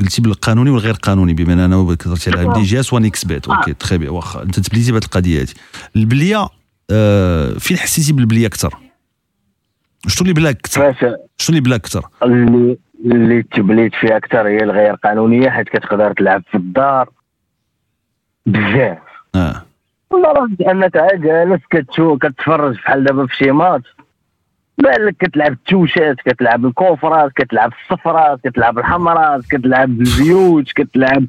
قلتي 0.00 0.22
بالقانوني 0.22 0.70
والغير 0.70 0.94
قانوني 0.94 1.34
بما 1.34 1.64
انه 1.64 1.94
كثرتي 1.94 2.30
على 2.30 2.52
دي 2.52 2.62
جي 2.62 2.80
إس 2.80 2.92
وان 2.92 3.04
إكس 3.04 3.24
بيت 3.24 3.48
أوكي 3.48 3.72
تخي 3.72 3.98
بي. 3.98 4.08
واخا 4.08 4.42
انت 4.42 4.60
تبليتي 4.60 4.92
بهذه 4.92 5.04
القضية 5.04 5.40
هذه 5.42 5.48
البلية 5.96 6.48
آه 6.90 7.52
فين 7.52 7.76
حسيتي 7.76 8.12
بالبلية 8.12 8.46
أكثر؟ 8.46 8.78
شنو 10.06 10.22
اللي 10.22 10.32
بلاك 10.32 10.56
أكثر؟ 10.56 10.94
شنو 11.38 11.48
اللي 11.48 11.60
بلاك 11.60 11.80
أكثر؟ 11.80 12.08
اللي 13.04 13.42
تبليت 13.42 13.94
فيها 13.94 14.16
أكثر 14.16 14.48
هي 14.48 14.62
الغير 14.62 14.94
قانونية 14.94 15.50
حيت 15.50 15.68
كتقدر 15.68 16.12
تلعب 16.12 16.42
في 16.50 16.56
الدار 16.56 17.08
بزاف. 18.46 18.98
آه. 19.34 19.62
والله 20.10 20.32
راه 20.32 20.48
أنك 20.70 20.96
جالس 21.14 21.60
كتشوف 21.70 22.18
كتفرج 22.18 22.74
بحال 22.76 23.04
دابا 23.04 23.26
في 23.26 23.36
شي 23.36 23.50
ماتش. 23.50 23.86
بان 24.78 25.06
لك 25.06 25.16
كتلعب 25.18 25.52
التوشات 25.52 26.16
كتلعب 26.16 26.66
الكوفرات 26.66 27.32
كتلعب 27.36 27.72
الصفرات 27.82 28.40
كتلعب 28.48 28.78
الحمرات 28.78 29.44
كتلعب 29.50 30.00
الزيوج 30.00 30.64
كتلعب 30.74 31.26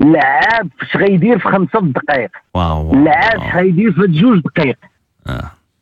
اللعاب 0.00 0.68
اش 0.82 0.96
غيدير 0.96 1.38
في 1.38 1.48
خمسة 1.48 1.80
دقائق 1.80 2.30
واو 2.54 2.92
اللعاب 2.94 3.40
اش 3.40 3.54
غيدير 3.54 3.92
في 3.92 4.06
جوج 4.06 4.40
دقائق 4.40 4.76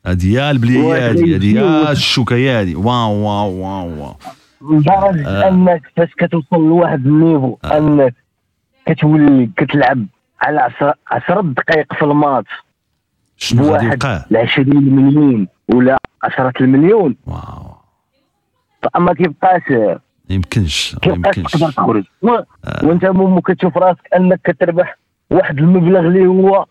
هذه 0.06 0.26
يا 0.34 0.50
البلية 0.50 0.82
واحد 0.82 1.02
هذه 1.02 1.36
هذه 1.36 1.56
يا 1.56 1.80
يجي- 1.82 1.90
الشوكه 1.92 2.60
هذه 2.60 2.74
واو 2.76 3.12
واو 3.12 3.50
واو 3.50 3.88
واو. 4.02 4.16
لدرجة 4.62 5.28
آه. 5.28 5.48
أنك 5.48 5.82
فاش 5.96 6.08
كتوصل 6.18 6.68
لواحد 6.68 7.06
ال 7.06 7.13
niveau 7.13 7.56
أنك 7.64 8.14
كتولي 8.86 9.50
كتلعب 9.56 10.06
على 10.40 10.60
10 10.60 10.94
10 11.10 11.40
دقائق 11.40 11.92
في 11.94 12.02
الماتش 12.02 12.50
شنو 13.36 13.64
غادي 13.64 13.84
يوقع 13.86 14.24
ل 14.30 14.36
20 14.36 14.68
مليون 14.84 15.48
ولا 15.74 15.98
10 16.22 16.52
المليون 16.60 17.16
واو 17.26 17.76
فما 18.94 19.12
كيبقاش 19.14 19.62
يمكنش 20.30 20.96
كيبقاش 21.02 21.34
تقدر 21.52 21.70
تخرج 21.70 22.04
و- 22.22 22.38
وأنت 22.82 23.04
مو 23.04 23.40
كتشوف 23.40 23.76
راسك 23.78 24.08
أنك 24.16 24.40
كتربح 24.44 24.98
واحد 25.30 25.58
المبلغ 25.58 26.00
اللي 26.00 26.26
هو 26.26 26.66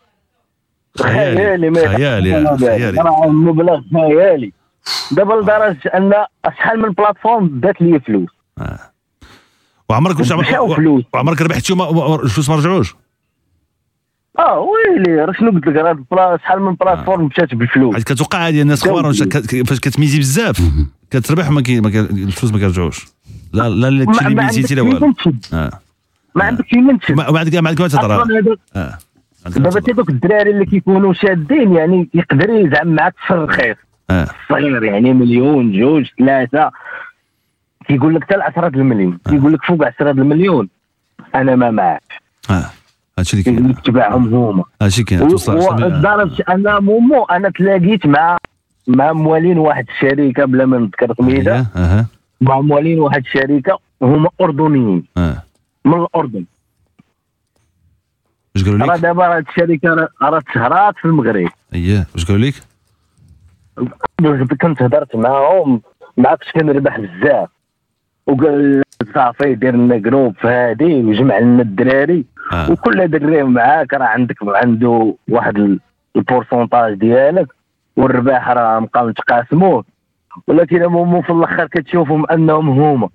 خيالي. 1.01 1.35
خيالي 1.37 1.87
خيالي، 1.87 2.35
آه،. 2.49 2.57
خيالي. 2.57 3.01
راه 3.01 3.27
مبلغ 3.27 3.81
خيالي 3.93 4.51
دابا 5.11 5.33
لدرجة 5.33 5.89
أن 5.97 6.13
شحال 6.57 6.79
من 6.81 6.89
بلاتفورم 6.89 7.47
دات 7.59 7.81
لي 7.81 7.99
فلوس. 7.99 8.29
وعمرك 9.89 10.19
واش 10.19 10.31
عمرك. 10.31 10.47
وعمرك 11.13 11.41
وما- 11.71 11.85
وما- 11.87 12.23
الفلوس 12.23 12.49
ما 12.49 12.55
رجعوش؟ 12.55 12.95
آه 14.39 14.59
ويلي 14.59 15.25
راه 15.25 15.31
شنو 15.33 15.51
قلت 15.51 15.67
لك 15.67 15.97
راه 16.13 16.37
شحال 16.37 16.61
من 16.61 16.73
بلاتفورم 16.75 17.25
مشات 17.25 17.55
بالفلوس 17.55 18.03
كتوقع 18.03 18.47
هذه 18.47 18.61
الناس 18.61 18.83
كبار 18.83 19.13
فاش 19.67 19.79
كتميزي 19.79 20.19
بزاف 20.19 20.61
كتربح 21.11 21.49
ما 21.49 21.59
الفلوس 21.69 22.53
ما 22.53 22.59
كيرجعوش 22.59 23.05
لا 23.53 23.69
لا 23.69 23.87
اللي 23.87 24.05
ما 24.05 24.43
ميزيتي 24.43 24.75
لا 24.75 24.81
والو. 24.81 25.13
آه. 25.53 25.71
ما 26.35 26.43
عندك 26.43 26.65
فين 26.65 26.99
تشد 26.99 27.15
ما 27.15 27.39
عندك 27.39 27.55
ما 27.55 27.69
عندك 27.69 27.81
ما 27.81 27.87
تهضر 27.87 28.23
دابا. 28.23 28.97
هذوك 29.45 30.09
الدراري 30.09 30.51
اللي 30.51 30.65
كيكونوا 30.65 31.13
شادين 31.13 31.73
يعني 31.73 32.09
يقدر 32.13 32.49
يزعم 32.49 32.87
معاك 32.87 33.13
في 33.27 33.33
الرخيص 33.33 33.75
صغير 34.49 34.83
يعني 34.83 35.13
مليون 35.13 35.71
جوج 35.71 36.05
ثلاثة. 36.19 36.71
كيقول 37.87 38.15
لك 38.15 38.23
حتى 38.23 38.35
10 38.35 38.67
المليون. 38.67 39.17
كيقول 39.29 39.53
لك 39.53 39.63
فوق 39.65 39.85
10 39.87 40.11
المليون. 40.11 40.69
أنا 41.35 41.55
ما 41.55 41.71
معك 41.71 42.01
آه. 42.49 42.65
هادشي 43.19 43.33
اللي 43.33 43.43
كاين. 43.43 43.75
تبعهم 43.81 44.33
هما. 44.33 44.63
هادشي 44.81 45.03
كاين. 45.03 45.21
لدرجه 45.27 46.43
أنا 46.49 46.79
مومو 46.79 47.23
أنا 47.23 47.49
تلاقيت 47.49 48.05
مع 48.05 48.37
مع 48.87 49.13
موالين 49.13 49.57
واحد 49.57 49.85
الشركة 49.89 50.45
بلا 50.45 50.65
ما 50.65 50.77
نذكر 50.77 51.13
سميتها 51.17 51.67
أها. 51.75 52.05
مع 52.41 52.61
موالين 52.61 52.99
واحد 52.99 53.23
الشركة 53.25 53.79
هما 54.01 54.29
أردنيين. 54.41 55.03
آه. 55.17 55.43
من 55.85 55.93
الأردن. 55.93 56.45
واش 58.55 58.63
قالوا 58.63 58.87
راه 58.87 58.95
لك 58.95 59.01
دابا 59.01 59.27
راه 59.27 59.39
الشركة 59.49 59.89
راه- 59.93 60.09
راه 60.21 60.39
تشهرات 60.39 60.95
في 60.97 61.05
المغرب. 61.05 61.49
اييه 61.73 62.07
واش 62.15 62.25
قالوا 62.25 62.45
لك؟ 62.47 62.53
كنت 64.61 64.81
هضرت 64.81 65.15
معاهم 65.15 65.81
ما 66.17 66.29
عرفتش 66.29 66.51
كنربح 66.51 66.99
بزاف. 66.99 67.49
وقال 68.27 68.83
صافي 69.13 69.55
دير 69.55 69.75
لنا 69.75 69.97
groupe 69.97 70.35
في 70.35 70.47
هادي 70.47 71.03
وجمع 71.03 71.39
لنا 71.39 71.61
الدراري. 71.61 72.25
آه. 72.53 72.71
وكل 72.71 73.07
دري 73.07 73.43
معاك 73.43 73.93
راه 73.93 74.05
عندك 74.05 74.35
عنده 74.43 75.15
واحد 75.29 75.57
ال- 75.57 75.79
ال 76.15 76.22
pourcentage 76.22 76.93
ديالك. 76.93 77.47
والرباح 77.97 78.49
راه 78.49 78.79
نبقاو 78.79 79.09
نتقاسموه 79.09 79.85
ولكن 80.47 80.83
هما 80.83 81.21
في 81.21 81.29
الأخر 81.29 81.67
كتشوفهم 81.67 82.25
أنهم 82.31 82.69
هما. 82.69 83.09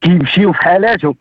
كيمشيو 0.00 0.52
في 0.52 0.58
حالاتهم. 0.58 1.14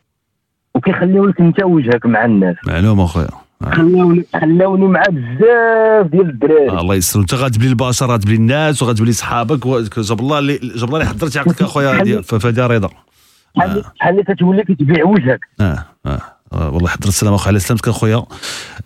وكيخليو 0.75 1.25
لك 1.25 1.41
انت 1.41 1.63
وجهك 1.63 2.05
مع 2.05 2.25
الناس. 2.25 2.55
معلومه 2.67 3.03
أخويا. 3.05 3.27
خلاوني 3.63 4.25
خلاوني 4.41 4.85
مع 4.87 5.03
بزاف 5.09 6.05
ديال 6.11 6.29
الدراري. 6.29 6.69
آه، 6.69 6.81
الله 6.81 6.95
يستر 6.95 7.19
انت 7.19 7.33
غتبلي 7.33 7.67
البشر 7.67 8.05
غتبلي 8.11 8.35
الناس 8.35 8.83
وغتبلي 8.83 9.11
صحابك 9.13 9.67
جاب 9.99 10.19
الله 10.19 10.39
اللي 10.39 10.57
جاب 10.75 10.83
الله 10.89 10.97
اللي 11.01 11.09
حضرتي 11.09 11.39
عقلك 11.39 11.61
أخويا 11.61 12.03
ديال- 12.03 12.23
ف- 12.23 12.35
فدار 12.35 12.71
رضا. 12.71 12.89
بحال 13.55 13.85
اللي 14.11 14.23
كتولي 14.23 14.63
كتبيع 14.63 15.05
وجهك. 15.05 15.39
آه 15.61 15.85
آه. 16.05 16.19
آه، 16.53 16.69
والله 16.69 16.89
حضر 16.89 17.07
السلامه 17.07 17.35
أخويا 17.35 17.47
على 17.47 17.59
سلامتك 17.59 17.87
أخويا. 17.87 18.23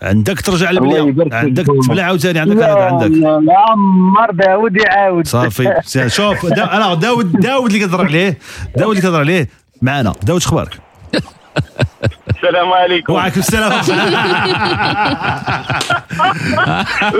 عندك 0.01 0.41
ترجع 0.41 0.71
يبارك 0.71 1.33
عندك. 1.33 1.65
تبلع 1.65 2.03
عاوتاني؟ 2.03 2.39
عندك 2.39 2.55
لا 2.55 2.73
هذا 2.73 2.81
عندك؟ 2.83 3.11
لا 3.17 3.59
عمر 3.69 4.31
داود 4.31 4.77
يعاود. 4.77 5.27
صافي. 5.27 5.73
شوف 6.07 6.45
دا 6.45 6.77
أنا 6.77 6.93
داود 6.93 7.31
داود 7.31 7.71
اللي 7.73 7.85
كتهضر 7.87 8.05
عليه. 8.05 8.37
داود 8.77 8.89
اللي 8.89 9.01
كتهضر 9.01 9.19
عليه. 9.19 9.49
معنا. 9.81 10.13
داود 10.23 10.41
شخبارك 10.41 10.77
السلام 12.43 12.73
عليكم. 12.73 13.13
وعليكم 13.13 13.39
السلام. 13.39 13.71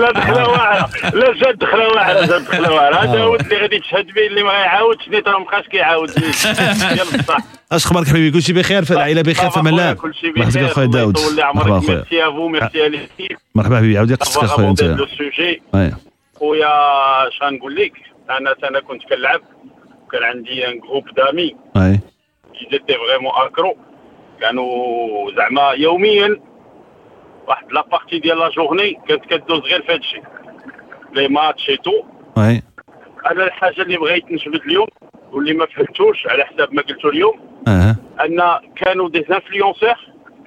لا 0.00 0.12
دخله 0.12 0.48
واعرة. 0.48 0.90
لا 1.14 1.32
جات 1.32 1.54
دخله 1.54 1.88
واعرة 1.88 2.26
جات 2.26 2.42
دخله 2.42 2.72
واعرة. 2.72 2.96
هذا 2.96 3.22
هو 3.22 3.34
اللي 3.34 3.56
غادي 3.56 3.78
تشهد 3.78 4.06
به 4.06 4.26
اللي 4.26 4.42
ما 4.42 4.52
يعاودش 4.52 5.08
نيت 5.08 5.28
راه 5.28 5.38
مابقاش 5.38 5.68
كيعاود. 5.68 6.10
يلا 6.18 7.18
بصح 7.18 7.36
اش 7.72 7.86
أخبارك 7.86 8.08
حبيبي؟ 8.08 8.30
كلشي 8.30 8.52
بخير؟ 8.52 8.84
في 8.84 8.90
العائله 8.90 9.22
بخير 9.22 9.50
في 9.50 9.60
الله 9.60 9.92
كلشي 9.92 10.30
بخير. 10.30 10.66
اخويا 10.66 10.86
يطول 10.86 11.14
مرحبا 11.54 11.78
اخويا 11.78 11.96
merci 11.96 12.28
à 12.28 12.32
vous 12.32 12.48
merci 12.48 13.06
مرحبا 13.54 13.76
حبيبي 13.76 13.98
عاودي 13.98 14.14
قصتك 14.14 14.44
اخويا 14.44 14.68
انت. 14.68 14.96
خويا 16.38 16.68
اش 17.28 17.42
غنقول 17.42 17.76
لك؟ 17.76 17.92
أنا 18.30 18.54
أنا 18.64 18.80
كنت 18.80 19.02
كنلعب. 19.02 19.40
كان 20.12 20.22
عندي 20.22 20.68
un 20.68 20.80
groupe 20.80 21.04
d'amis 21.16 21.56
qui 22.54 22.64
étaient 22.76 23.00
vraiment 23.04 23.34
accros. 23.44 23.91
كانوا 24.46 25.30
زعما 25.36 25.70
يوميا 25.70 26.40
واحد 27.48 27.72
la 27.72 27.86
partie 27.92 28.18
ديال 28.18 28.38
la 28.38 28.48
journée 28.48 28.98
كانت 29.08 29.24
كدوز 29.24 29.60
غير 29.60 29.82
في 29.82 29.92
هادشي. 29.92 30.22
les 31.14 31.28
matchs 31.28 31.70
et 31.70 31.76
tout. 31.76 31.90
oui. 32.36 32.62
أنا 33.30 33.44
الحاجة 33.44 33.82
اللي 33.82 33.96
بغيت 33.96 34.32
نجبد 34.32 34.60
اليوم 34.66 34.86
واللي 35.32 35.52
ما 35.54 35.66
فهمتوش 35.66 36.26
على 36.26 36.44
حساب 36.44 36.74
ما 36.74 36.82
قلتو 36.82 37.08
اليوم 37.08 37.40
آه 37.68 37.96
أن 38.20 38.40
كانوا 38.76 39.08
des 39.08 39.18
influenceurs 39.18 39.94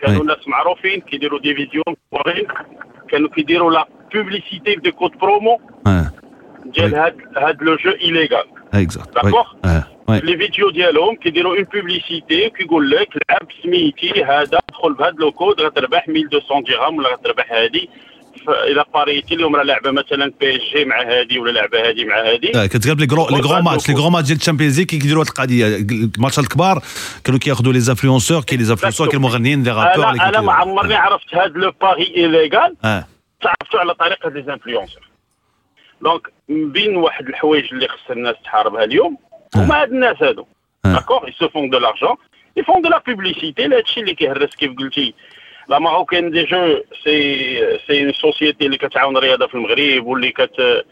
كانوا. 0.02 0.24
ناس 0.26 0.48
معروفين 0.48 1.02
كيديروا 1.02 1.40
des 1.40 1.56
vidéos 1.56 1.84
مصورين 1.88 2.48
كانوا 3.10 3.30
كيديروا 3.30 3.72
la 3.72 3.88
publicité 4.14 4.76
des 4.76 4.92
codes 4.92 5.12
promo 5.18 5.62
آه 5.88 6.12
ديال 6.66 6.96
هاد 6.96 7.18
هاد 7.38 7.64
le 7.64 7.76
jeu 7.76 7.92
illégal 7.92 8.46
exact 8.74 9.14
d'accord 9.16 9.46
آه 9.66 9.84
les 10.10 10.38
vidéos 10.38 10.70
ديالهم 10.70 11.16
كيديروا 11.16 11.56
une 11.56 11.64
publicité 11.64 12.50
كيقول 12.50 12.90
لك 12.90 13.10
لعب 13.30 13.48
سميتي 13.64 14.24
هذا 14.24 14.60
دخل 14.70 14.94
بهذا 14.94 15.16
le 15.20 15.32
code 15.32 15.62
غتربح 15.62 16.10
1200 16.10 16.60
درهم 16.60 16.98
ولا 16.98 17.10
غتربح 17.14 17.52
هذه 17.52 17.88
إلى 18.50 18.86
باريتي 18.94 19.36
اليوم 19.36 19.56
راه 19.56 19.64
لعبه 19.64 19.92
مثلا 19.92 20.32
PSG 20.40 20.86
مع 20.86 21.02
هذه 21.02 21.40
ولا 21.40 21.52
لعبه 21.52 21.90
هذه 21.90 22.06
مع 22.06 22.22
هذه 22.22 22.66
كتقلب 22.66 23.00
les 23.00 23.06
les 23.06 23.42
gros 23.42 23.62
matchs 23.62 23.90
les 23.90 23.96
gros 23.96 24.10
matchs 24.10 24.28
ديال 24.28 24.38
ال 24.38 24.42
Champions 24.42 24.78
League 24.80 24.88
كيديروا 24.88 25.24
هاد 25.24 25.28
القضية 25.28 25.68
الماتشات 26.18 26.44
الكبار 26.44 26.84
كانوا 27.24 27.40
كياخذوا 27.40 27.74
les 27.74 27.80
influenceurs 27.80 28.42
كاين 28.42 28.60
les 28.60 28.66
influenceurs 28.66 29.08
كاين 29.08 29.18
المغنيين 29.18 29.64
les 29.64 29.72
rappeurs 29.72 30.10
أنا 30.10 30.30
أنا 30.30 30.42
ما 30.42 30.54
عمرني 30.54 30.96
عرفت 30.96 31.36
هذا 31.36 31.48
le 31.48 31.72
pari 31.82 32.14
illégal 32.18 32.76
تعرفتو 33.42 33.78
على 33.78 33.94
طريقه 33.94 34.30
les 34.30 34.44
influenceurs 34.44 35.10
donc 36.02 36.28
من 36.50 36.72
بين 36.72 36.96
واحد 36.96 37.28
الحوايج 37.28 37.74
اللي 37.74 37.88
خص 37.88 38.12
الناس 38.12 38.36
تحاربها 38.44 38.84
اليوم 38.84 39.18
هما 39.64 39.82
هاد 39.82 39.92
الناس 39.92 40.24
هادو 40.24 40.46
d'accord 40.94 41.30
ils 41.30 41.42
se 41.42 41.50
font 41.50 41.70
de 41.70 41.78
l'argent 41.78 42.16
ils 42.58 42.64
font 42.64 42.82
de 42.82 42.90
la 42.90 43.02
publicité 43.08 43.68
لهادشي 43.68 44.00
اللي 44.00 44.14
كيهرس 44.14 44.56
كيف 44.56 44.72
قلتي 44.78 45.14
La 45.70 45.80
Marocaine 45.80 46.32
des 46.32 46.44
Jeux 46.44 46.80
c'est 47.04 47.78
c'est 47.88 48.04
une 48.04 48.14
société 48.14 48.66
اللي 48.66 48.78
كتعاون 48.78 49.18
الرياضه 49.18 49.48
في 49.48 49.56
المغرب 49.56 50.06
واللي 50.06 50.32
كت 50.32 50.84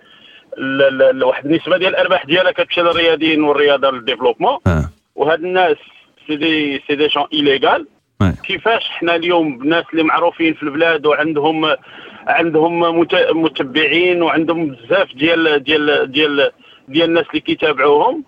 واحد 1.23 1.45
النسبة 1.45 1.77
ديال 1.77 1.89
الارباح 1.95 2.25
ديالها 2.25 2.51
كتمشي 2.51 2.81
للرياضيين 2.81 3.43
والرياضه 3.43 3.91
لل 3.91 4.00
développement 4.00 4.57
وهاد 5.15 5.39
الناس 5.43 5.77
c'est 6.27 6.35
des 6.35 6.83
c'est 6.87 6.95
des 6.95 7.07
gens 7.07 7.23
illégal 7.33 7.87
كيفاش 8.43 8.89
حنا 8.89 9.15
اليوم 9.15 9.57
بناس 9.57 9.85
اللي 9.93 10.03
معروفين 10.03 10.53
في 10.53 10.63
البلاد 10.63 11.05
وعندهم 11.05 11.75
عندهم 12.27 12.79
مت- 12.99 13.27
متبعين 13.31 14.21
وعندهم 14.21 14.67
بزاف 14.67 15.13
ديال 15.15 15.63
ديال 15.63 16.11
ديال 16.11 16.51
ديال 16.87 17.09
الناس 17.09 17.25
اللي 17.29 17.39
كيتابعوهم 17.39 18.23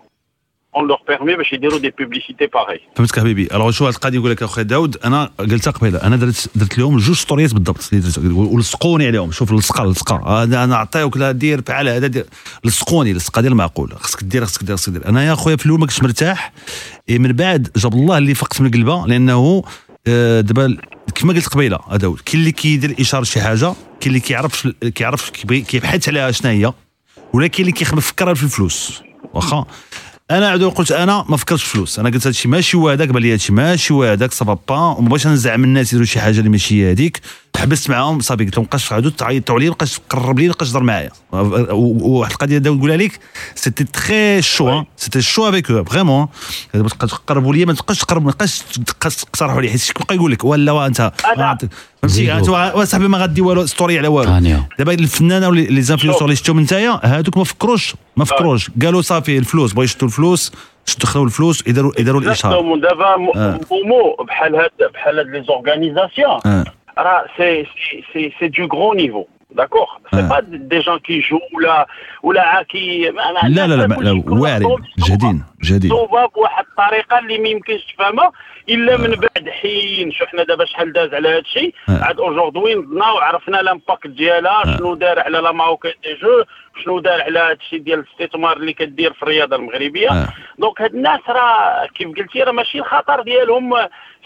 on 0.76 0.88
leur 0.88 0.98
permet 1.08 1.36
باش 1.36 1.52
يديروا 1.52 1.78
des 1.78 1.90
publicités 1.98 2.46
باغي 2.46 2.80
فهمتك 2.96 3.20
حبيبي. 3.20 3.48
الوغ 3.54 3.70
شو 3.70 3.86
هاد 3.86 3.94
القضية 3.94 4.18
يقول 4.18 4.30
لك 4.30 4.42
اخويا 4.42 4.64
داود؟ 4.64 4.96
أنا 5.04 5.30
قلتها 5.38 5.70
قبيله 5.70 6.02
أنا 6.02 6.16
درت 6.16 6.50
درت 6.54 6.78
لهم 6.78 6.96
جوج 6.96 7.16
ستوريات 7.16 7.54
بالضبط. 7.54 7.90
ولصقوني 8.32 9.06
عليهم. 9.06 9.32
شوف 9.32 9.52
لصقة 9.52 9.84
لصقة. 9.84 10.42
أنا 10.42 10.64
أنا 10.64 10.76
عطيوك 10.76 11.16
لا 11.16 11.32
دير 11.32 11.60
بحال 11.60 11.88
هذا 11.88 12.06
دير. 12.06 12.26
لصقوني 12.64 13.12
لصقة 13.12 13.40
ديال 13.40 13.52
المعقول 13.52 13.92
خصك 14.00 14.24
دير 14.24 14.44
خصك 14.44 14.64
دير 14.64 14.76
خصك 14.76 14.92
دير. 14.92 15.08
أنا 15.08 15.24
يا 15.24 15.34
خويا 15.34 15.56
في 15.56 15.66
الأول 15.66 15.80
ما 15.80 15.86
كنتش 15.86 16.02
مرتاح. 16.02 16.52
من 17.10 17.32
بعد 17.32 17.68
جاب 17.76 17.94
الله 17.94 18.18
اللي 18.18 18.34
فقت 18.34 18.60
من 18.60 18.66
القلبه 18.66 19.06
لأنه 19.06 19.62
آه، 20.06 20.40
دابا 20.40 20.76
كما 21.14 21.32
قلت 21.32 21.46
قبيلة 21.48 21.78
آه، 21.90 21.96
داود. 21.96 22.20
كاين 22.20 22.40
اللي 22.40 22.52
كيدير 22.52 22.94
إشارة 23.00 23.24
شي 23.24 23.40
حاجة 23.40 23.74
كاين 24.00 24.06
اللي 24.06 24.20
كيعرف 24.20 24.68
كيعرف 24.94 25.30
كيبحث 25.30 26.08
عليها 26.08 26.30
شنو 26.30 26.50
هي 26.50 26.72
ولا 27.32 27.46
كاين 27.46 27.60
اللي 27.60 27.72
كيفكرها 27.72 28.34
في 28.34 28.42
الفلوس. 28.42 29.02
واخا؟ 29.34 29.66
أنا 30.30 30.48
عاد 30.48 30.62
قلت 30.64 30.92
أنا 30.92 31.24
ما 31.28 31.36
فكرتش 31.36 31.64
فلوس 31.64 31.98
أنا 31.98 32.10
قلت 32.10 32.26
هادشي 32.26 32.48
ماشي 32.48 32.76
هو 32.76 32.88
هذاك 32.88 33.08
بان 33.08 33.22
لي 33.22 33.32
هادشي 33.32 33.52
ماشي 33.52 33.94
هو 33.94 34.04
هذاك 34.04 34.32
صافا 34.32 34.58
با. 34.68 34.92
بغيتش 35.00 35.26
نزعم 35.26 35.64
الناس 35.64 35.88
يديروا 35.88 36.06
شي 36.06 36.20
حاجة 36.20 36.38
اللي 36.38 36.50
ماشي 36.50 36.84
هي 36.84 36.90
هذيك 36.90 37.20
حبست 37.56 37.90
معاهم 37.90 38.20
صافي 38.20 38.44
قلت 38.44 38.54
لهم 38.56 38.62
مابقاش 38.64 38.92
عادوا 38.92 39.10
تعيطوا 39.10 39.54
عليا 39.54 39.68
مابقاش 39.68 39.98
تقرب 40.08 40.38
لي 40.38 40.46
مابقاش 40.46 40.70
تهضر 40.70 40.82
معايا 40.82 41.10
وواحد 41.32 42.32
القضية 42.32 42.58
داود 42.58 42.78
نقولها 42.78 42.96
لك 42.96 43.18
c'était 43.54 43.84
très 43.84 44.42
chaud 44.42 44.82
c'était 44.96 45.22
chaud 45.22 45.48
avec 45.48 45.66
vraiment 45.88 46.28
تبقاش 46.72 47.10
تقربوا 47.10 47.54
لي 47.54 47.64
ما 47.64 47.72
تبقاش 47.72 47.98
تقرب 47.98 48.24
ما 48.24 48.32
تبقاش 48.32 48.62
تقترحوا 49.00 49.60
لي 49.60 49.70
حيت 49.70 49.80
شكون 49.80 50.06
بقى 50.06 50.14
يقول 50.16 50.32
لك 50.32 50.44
ولا 50.44 50.86
انت 50.86 51.12
فهمتي. 51.36 51.68
انت 52.38 52.44
صاحبي 52.84 53.08
ما 53.08 53.18
غادي 53.18 53.40
والو 53.40 53.66
story 53.66 53.98
على 53.98 54.08
والو. 54.08 54.30
دابا 54.78 54.92
الفنانه 54.94 55.48
ولا 55.48 55.60
les 55.60 55.82
influenceurs 55.82 56.24
اللي 56.24 56.36
شفتهم 56.36 56.60
نتايا 56.60 57.00
هادوك 57.04 57.36
ما 57.36 57.44
فكروش 57.44 57.94
ما 58.16 58.24
فكروش 58.24 58.70
قالوا 58.82 59.02
صافي 59.02 59.38
الفلوس 59.38 59.72
بغاو 59.72 59.84
يشدوا 59.84 60.08
الفلوس 60.08 60.52
دخلوا 61.00 61.24
الفلوس 61.24 61.62
يديروا 61.66 61.92
يديروا 61.98 62.20
الاشهار. 62.20 62.52
دابا 62.80 63.04
آه. 63.36 63.60
مومو 63.70 64.16
بحال 64.28 64.56
هاد 64.56 64.70
بحال 64.94 65.18
هاد 65.18 65.26
les 65.26 65.44
organisations 65.44 66.64
آه. 66.98 67.02
راه 67.02 67.24
c'est 67.36 67.64
c'est 67.64 68.04
c'est 68.12 68.32
c'est 68.40 68.48
de 68.48 68.66
gros 68.66 68.94
niveau 68.94 69.24
d'accord 69.50 69.86
c'est 70.14 70.22
pas 70.28 70.40
des 70.40 70.78
gens 70.78 70.98
qui 70.98 71.20
jouent 71.20 71.38
ولا 71.54 71.86
ولا 72.22 72.42
عاكي 72.42 73.10
ما- 73.10 73.32
ما- 73.42 73.48
لا 73.48 73.66
لا 73.66 73.74
لا, 73.74 73.84
الناس 73.84 73.98
لا 73.98 74.10
كلشي 74.12 74.20
كلها 74.22 74.40
واعرين 74.40 74.68
صوب- 74.68 74.80
جادين 75.08 75.44
جادين 75.62 75.90
صوبه 75.90 76.26
بواحد 76.26 76.64
الطريقة 76.70 77.18
اللي 77.18 77.38
ما 77.38 77.48
يمكنش 77.48 77.84
تفهمها 77.94 78.32
إلا 78.68 78.96
من 78.96 79.10
بعد 79.10 79.48
حين 79.50 80.12
شو 80.12 80.26
حنا 80.26 80.44
دابا 80.44 80.64
شحال 80.64 80.92
داز 80.92 81.14
على 81.14 81.28
هذا 81.28 81.38
الشيء. 81.38 81.74
آه. 81.88 82.04
عاد 82.04 82.20
aujourd'hui 82.20 82.74
نضنا 82.74 83.10
وعرفنا 83.12 83.56
l'impact 83.56 84.06
ديالها 84.06 84.76
شنو 84.78 84.94
دار 84.94 85.20
على 85.20 85.38
La 85.38 85.52
Marocaine 85.52 85.92
des 86.04 86.14
Jeux 86.14 86.44
شنو 86.84 86.98
دار 86.98 87.22
على 87.22 87.38
هذا 87.38 87.52
الشيء 87.52 87.78
ديال 87.78 87.98
الاستثمار 87.98 88.56
اللي 88.56 88.72
كدير 88.72 89.12
في 89.12 89.22
الرياضة 89.22 89.56
المغربية. 89.56 90.10
آه. 90.10 90.28
donc 90.58 90.80
هاد 90.82 90.94
الناس 90.94 91.20
راه 91.28 91.86
كيف 91.94 92.08
قلتي 92.08 92.42
راه 92.42 92.52
ماشي 92.52 92.78
الخطر 92.78 93.22
ديالهم 93.22 93.74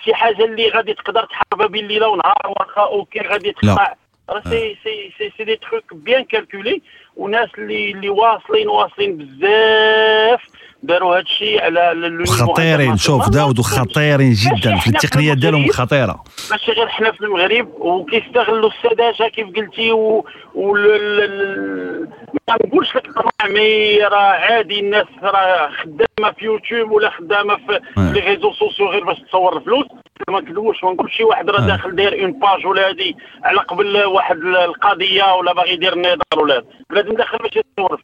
شي 0.04 0.14
حاجة 0.14 0.44
اللي 0.44 0.68
غادي 0.68 0.94
تقدر 0.94 1.24
تحاربها 1.24 1.66
بين 1.66 1.84
الليلة 1.84 2.08
ونهار 2.08 2.46
واخا 2.46 2.82
OK 2.82 3.20
غادي. 3.20 3.52
تقطع 3.52 3.94
راه 4.30 4.40
c'est 4.40 4.78
c'est 4.84 5.12
c'est 5.18 5.32
c'est 5.36 5.44
des 5.44 5.56
trucs 5.56 5.94
bien 5.94 6.24
calculés 6.24 6.82
وناس 7.16 7.48
اللي 7.58 7.90
اللي 7.90 8.08
واصلين 8.08 8.68
واصلين 8.68 9.16
بزاف. 9.16 10.42
داروا 10.82 11.16
هاد 11.16 11.22
الشيء 11.24 11.62
على 11.62 12.24
خطيرين 12.26 12.96
شوف 12.96 13.28
داود 13.28 13.58
وخطيرين 13.58 14.32
جدا 14.32 14.76
في 14.76 14.86
التقنيات 14.86 15.36
ديالهم 15.38 15.68
خطيرة 15.72 16.24
ماشي 16.50 16.72
غير 16.72 16.88
حنا 16.88 17.12
في 17.12 17.20
المغرب 17.20 17.68
وكيستغلوا 17.78 18.70
السذاجه 18.70 19.30
كيف 19.30 19.46
قلتي 19.56 19.92
و, 19.92 20.26
و 20.54 20.76
ل- 20.76 22.08
ما 22.48 22.56
نقولش 22.66 22.96
لك 22.96 23.06
mais 23.50 23.98
راه 24.04 24.16
عادي 24.18 24.80
الناس 24.80 25.06
راه 25.22 25.70
خدامة 25.70 26.32
في 26.38 26.44
يوتيوب 26.44 26.90
ولا 26.90 27.10
خدامة 27.10 27.56
في 27.56 27.80
آه. 27.98 28.12
les 28.12 28.20
réseaux 28.20 28.52
sociaux 28.52 28.86
غير 28.86 29.04
باش 29.04 29.18
تصور 29.28 29.56
الفلوس 29.56 29.86
ما 30.28 30.40
نكذبوش 30.40 30.84
ما 30.84 30.90
نقولش 30.92 31.16
شي 31.16 31.24
واحد 31.24 31.50
راه 31.50 31.60
آه. 31.64 31.66
داخل 31.66 31.96
داير 31.96 32.22
une 32.24 32.32
page 32.32 32.66
ولا 32.66 32.88
هادي 32.88 33.16
على 33.44 33.58
قبل 33.60 34.04
واحد 34.04 34.36
القضية 34.36 35.34
ولا 35.34 35.52
باغي 35.52 35.72
يدير 35.72 35.98
نظر 35.98 36.42
ولا. 36.42 36.64
بنادم 36.90 37.14
داخل 37.14 37.38
باش 37.38 37.50
يصور 37.78 37.99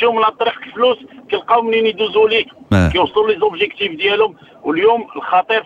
كيجيو 0.00 0.12
من 0.12 0.24
طريق 0.24 0.58
الفلوس 0.66 0.98
كيلقاو 1.30 1.62
منين 1.62 1.86
يدوزوا 1.86 2.28
ليك. 2.28 2.48
آه. 2.72 2.88
كيوصلوا 2.88 3.28
les 3.28 3.40
objectifs 3.40 3.92
ديالهم. 3.92 4.36
واليوم 4.62 5.06
الخطير 5.16 5.64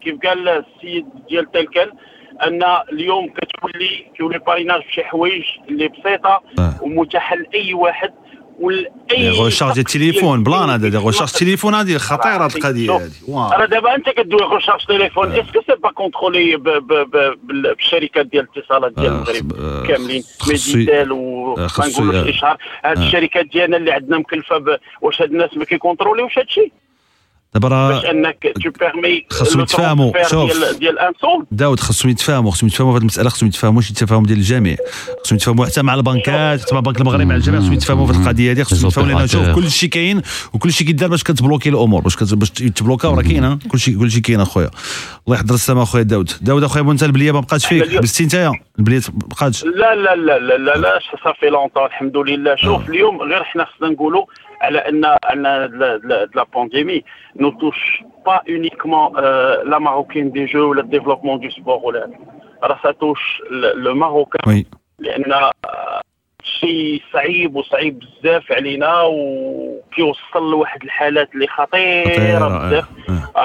كيف 0.00 0.18
قال 0.26 0.48
السيد 0.48 1.06
ديال 1.28 1.52
TelQuel 1.52 1.92
أن 2.42 2.62
اليوم 2.92 3.28
كتولي 3.28 4.06
كيولي 4.16 4.38
parrainage 4.38 4.82
بشي 4.82 5.04
حوايج 5.04 5.44
اللي 5.68 5.88
بسيطة 5.88 6.42
ومتاحة 6.82 7.36
لأي 7.36 7.74
واحد 7.74 8.14
ولا 8.60 8.88
les 8.88 9.30
recharges 9.30 9.72
ديال 9.74 9.86
التليفون 9.86 10.42
بلان 10.42 10.70
هذا 10.70 10.98
recharge 10.98 11.30
التليفون 11.34 11.74
هذه 11.74 11.96
خطيره 11.96 12.46
القضية 12.46 12.96
هذه. 12.96 13.10
راه 13.28 13.64
دابا 13.66 13.94
أنت 13.94 14.08
كدوي 14.08 14.40
recharge 14.42 14.84
تليفون 14.86 15.32
est-ce 15.32 15.51
que 15.51 15.60
c'est 15.66 15.74
pas 15.82 15.90
contrôlé 15.90 16.56
بالشركات 17.44 18.26
ديال 18.26 18.46
الاتصالات 18.56 18.92
ديال 18.92 19.06
المغرب 19.12 19.52
كاملين 19.86 20.22
خصو- 20.22 20.76
Méditel 20.76 21.10
آه، 21.10 21.12
وما 21.14 21.68
خصو- 21.68 22.00
نقولوش 22.02 22.14
آه. 22.26 22.30
اشهار 22.30 22.56
هاد 22.84 22.98
آه. 22.98 23.02
الشركات 23.06 23.46
ديالنا 23.46 23.76
اللي 23.76 23.92
عندنا 23.92 24.18
مكلفة 24.18 24.78
واش 25.00 25.22
هاد 25.22 25.30
الناس 25.30 25.56
ما 25.56 25.64
كيكونتروليوش 25.64 26.38
هاد 26.38 26.46
الشيء 26.46 26.72
دابا 27.54 27.68
باش 27.68 28.04
راه 28.04 28.10
انك 28.10 28.52
خاصهم 29.30 29.62
يتفاهموا. 29.62 30.12
شوف. 30.30 30.52
ديال 30.52 30.78
ديال 30.78 30.98
un 30.98 31.12
seul 31.20 31.46
داود 31.50 31.80
خاصهم 31.80 32.10
يتفاهموا 32.10 32.50
خاصهم 32.50 32.68
يتفاهموا 32.68 32.92
في 32.92 32.96
هذه 32.96 33.00
المسألة 33.02 33.28
خاصهم 33.30 33.48
يتفاهموا 33.48 33.82
شي 33.82 33.94
تفاهم 33.94 34.22
ديال 34.22 34.38
الجميع. 34.38 34.76
خاصهم 35.18 35.36
يتفاهموا 35.36 35.66
حتى 35.66 35.82
مع 35.82 35.94
البنكات 35.94 36.60
حتى 36.60 36.74
مع 36.74 36.78
البنك 36.78 37.00
المغربي 37.00 37.24
مع 37.24 37.34
الجميع 37.34 37.60
خاصهم 37.60 37.72
يتفاهموا 37.74 38.06
في 38.06 38.12
القضية 38.18 38.52
هذه 38.52 38.62
خاصهم 38.62 38.88
يتفاهموا 38.88 39.18
لأن 39.18 39.26
شوف 39.28 39.48
كل 39.48 39.70
شيء 39.70 39.88
كاين 39.88 40.22
وكل 40.52 40.72
شيء 40.72 40.86
كيدار 40.86 41.08
باش 41.08 41.22
كتبلوكي 41.22 41.68
الأمور 41.68 42.00
باش 42.02 42.16
كت- 42.16 42.34
باش 42.34 42.52
يتبلوكاو 42.60 43.14
راه 43.14 43.22
كاين 43.22 43.58
كل 43.58 43.78
شيء 43.78 43.98
كل 43.98 44.10
شيء 44.10 44.22
كاين 44.22 44.40
أخويا. 44.40 44.70
الله 45.26 45.36
يحضر 45.38 45.54
السما 45.54 45.82
أخويا 45.82 46.02
داود. 46.02 46.30
داود 46.40 46.64
أخويا 46.64 46.90
أنت 46.92 47.02
البلية 47.02 47.32
ما 47.32 47.40
بقاتش 47.40 47.66
فيك؟ 47.66 47.98
بستي 47.98 48.24
نتايا 48.24 48.52
البلية 48.78 48.96
ما 49.12 49.18
بقاتش. 49.26 49.64
لا 49.64 49.94
لا 49.94 50.16
لا 50.16 50.38
لا 50.38 50.58
لا 50.58 50.76
لا 50.78 50.98
صافي 51.24 51.46
longtemps 51.46 51.86
الحمد 51.86 52.16
لله. 52.16 52.56
شوف 52.56 52.88
اليوم 52.88 53.22
غير 53.22 53.44
حنا 53.44 53.64
خصنا 53.64 53.88
نقولوا 53.88 54.24
على 54.60 54.78
ان 54.78 55.04
ان 55.04 55.42
la- 55.42 56.46
pandémie 56.54 57.02
ne 57.36 57.50
touche 57.50 58.02
pas 58.26 58.40
uniquement 58.48 59.12
La 59.70 59.78
Marocaine 59.78 60.30
des 60.32 60.44
Jeux 60.44 60.70
ولا 60.70 60.80
ال 60.80 60.84
développement 60.84 61.40
du 61.40 61.50
sport 61.50 61.80
ولا 61.84 62.10
راه 62.62 62.78
ça 62.82 62.90
touche 62.90 63.42
le 63.74 63.94
Marocain 63.94 64.52
oui 64.54 64.66
لأن 64.98 65.50
شيء 66.60 67.02
صعيب 67.12 67.56
وصعيب 67.56 67.98
بزاف 67.98 68.52
علينا 68.52 69.02
وكيوصل 69.02 70.50
لواحد 70.50 70.82
الحالات 70.82 71.34
اللي 71.34 71.46
خطيره 71.46 72.48
بزاف 72.68 72.88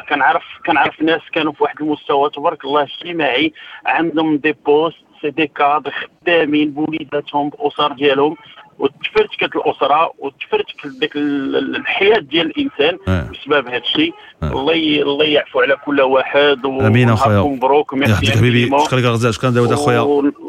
كنعرف 0.09 0.43
كنعرف 0.65 1.01
ناس 1.01 1.21
كانوا 1.33 1.51
في 1.51 1.63
واحد 1.63 1.81
المستوى 1.81 2.29
تبارك 2.29 2.65
الله 2.65 2.81
اجتماعي 2.83 3.53
عندهم 3.85 4.37
des 4.37 4.55
postes 4.65 4.97
c'est 5.21 5.29
des 5.29 5.47
cadres 5.47 5.91
خدامين 5.91 6.71
بوليداتهم 6.71 7.49
باسر 7.49 7.91
ديالهم 7.93 8.35
وتفرتكت 8.81 9.55
الأسرة 9.55 10.11
وتفرتك 10.19 10.87
ديك 10.99 11.15
ال- 11.15 11.75
الحياة 11.75 12.19
ديال 12.19 12.45
الإنسان 12.47 12.97
آه. 13.07 13.27
بسبب 13.33 13.67
هذا 13.67 13.77
الشيء. 13.77 14.13
الله 14.43 14.73
ي- 14.73 15.01
الله 15.01 15.25
يعفو 15.25 15.59
على 15.61 15.75
كل 15.85 16.01
واحد 16.01 16.65
آمين 16.65 17.09
أخويا. 17.09 17.39
مبروك. 17.39 17.93
ميرسي 17.93 18.11
يحفظك 18.11 18.37
حبيبي. 18.37 18.65
شكرا 18.85 18.99
لك 18.99 19.05
غزال 19.05 19.33
شكرا 19.33 19.49
داود 19.49 19.71
أخويا. 19.71 19.99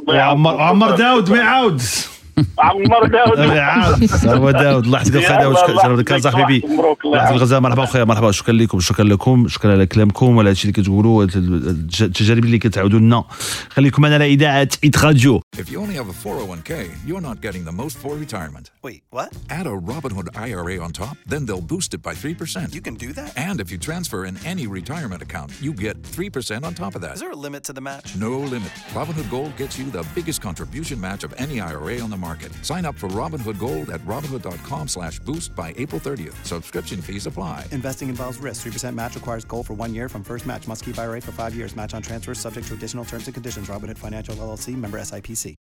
وعمر. 0.08 0.60
عمر 0.60 0.90
داود 0.90 1.30
ما 1.30 1.38
يعاود 1.38 1.80
عمر 2.58 3.06
داود 3.06 3.40
هو 4.26 4.50
داود 4.50 4.84
الله 4.84 4.98
يحفظك 4.98 5.16
اخويا 5.16 5.40
داود 5.40 5.56
شكرا 5.56 5.96
لك 5.96 6.16
صاحبي 6.18 6.44
بي 6.60 6.66
الله 7.04 7.18
يحفظك. 7.18 7.42
غزال 7.42 7.60
مرحبا 7.60 7.84
اخويا 7.84 8.04
مرحبا 8.04 8.30
شكرا 8.30 8.54
لكم 8.54 8.80
شكرا 8.80 9.04
لكم 9.04 9.48
شكرا 9.48 9.72
على 9.72 9.86
كلامكم 9.86 10.36
وعلى 10.36 10.50
هادشي 10.50 10.68
اللي 10.68 10.82
كتقولوا 10.82 11.24
التجارب 11.24 12.44
اللي 12.44 12.58
كتعاودوا 12.58 12.98
لنا 12.98 13.24
خليكم 13.70 14.02
معنا 14.02 14.14
على 14.14 14.26
اذاعه 14.26 14.68
ايت 14.84 15.04
راديو 15.04 15.40
If 15.56 15.68
you 15.70 15.78
only 15.84 15.96
have 16.00 16.08
a 16.08 16.16
401k, 16.26 16.72
you're 17.08 17.24
not 17.30 17.38
getting 17.46 17.64
the 17.70 17.76
most 17.82 17.96
for 18.02 18.12
retirement. 18.24 18.66
Wait, 18.86 19.00
what? 19.16 19.30
Add 19.58 19.66
a 19.66 19.76
Robinhood 19.92 20.28
IRA 20.46 20.76
on 20.84 20.90
top, 21.02 21.16
then 21.32 21.42
they'll 21.46 21.68
boost 21.74 21.90
it 21.96 22.02
by 22.08 22.14
3%. 22.14 22.74
You 22.76 22.82
can 22.86 22.96
do 23.06 23.10
that? 23.18 23.30
And 23.48 23.56
if 23.64 23.68
you 23.72 23.78
transfer 23.88 24.20
in 24.30 24.34
any 24.52 24.66
retirement 24.78 25.20
account, 25.26 25.50
you 25.64 25.72
get 25.86 25.94
3% 26.02 26.64
on 26.66 26.72
top 26.82 26.92
of 26.96 27.00
that. 27.04 27.14
Is 27.16 27.20
there 27.24 27.34
a 27.38 27.40
limit 27.46 27.62
to 27.68 27.72
the 27.78 27.84
match? 27.90 28.06
No 28.26 28.32
limit. 28.54 28.72
Robinhood 28.98 29.28
Gold 29.36 29.52
gets 29.62 29.74
you 29.80 29.86
the 29.98 30.04
biggest 30.16 30.40
contribution 30.48 30.96
match 31.08 31.22
of 31.26 31.30
any 31.44 31.56
IRA 31.70 31.96
on 32.04 32.10
the 32.14 32.20
market. 32.22 32.50
Sign 32.64 32.86
up 32.86 32.94
for 32.94 33.08
Robinhood 33.08 33.58
Gold 33.58 33.90
at 33.90 34.00
Robinhood.com 34.12 34.88
slash 34.88 35.18
boost 35.18 35.54
by 35.54 35.74
April 35.76 36.00
30th. 36.00 36.42
Subscription 36.46 37.02
fees 37.02 37.26
apply. 37.26 37.66
Investing 37.72 38.08
involves 38.08 38.38
risk. 38.38 38.66
3% 38.66 38.94
match 38.94 39.14
requires 39.16 39.44
gold 39.44 39.66
for 39.66 39.74
one 39.74 39.94
year 39.94 40.08
from 40.08 40.22
first 40.24 40.46
match. 40.46 40.66
Must 40.66 40.82
keep 40.82 40.98
IRA 40.98 41.20
for 41.20 41.32
five 41.32 41.54
years. 41.54 41.76
Match 41.76 41.92
on 41.92 42.00
transfers 42.00 42.40
subject 42.40 42.66
to 42.68 42.74
additional 42.74 43.04
terms 43.04 43.26
and 43.26 43.34
conditions. 43.34 43.68
Robinhood 43.68 43.98
Financial 43.98 44.34
LLC 44.36 44.74
member 44.76 44.98
SIPC. 44.98 45.54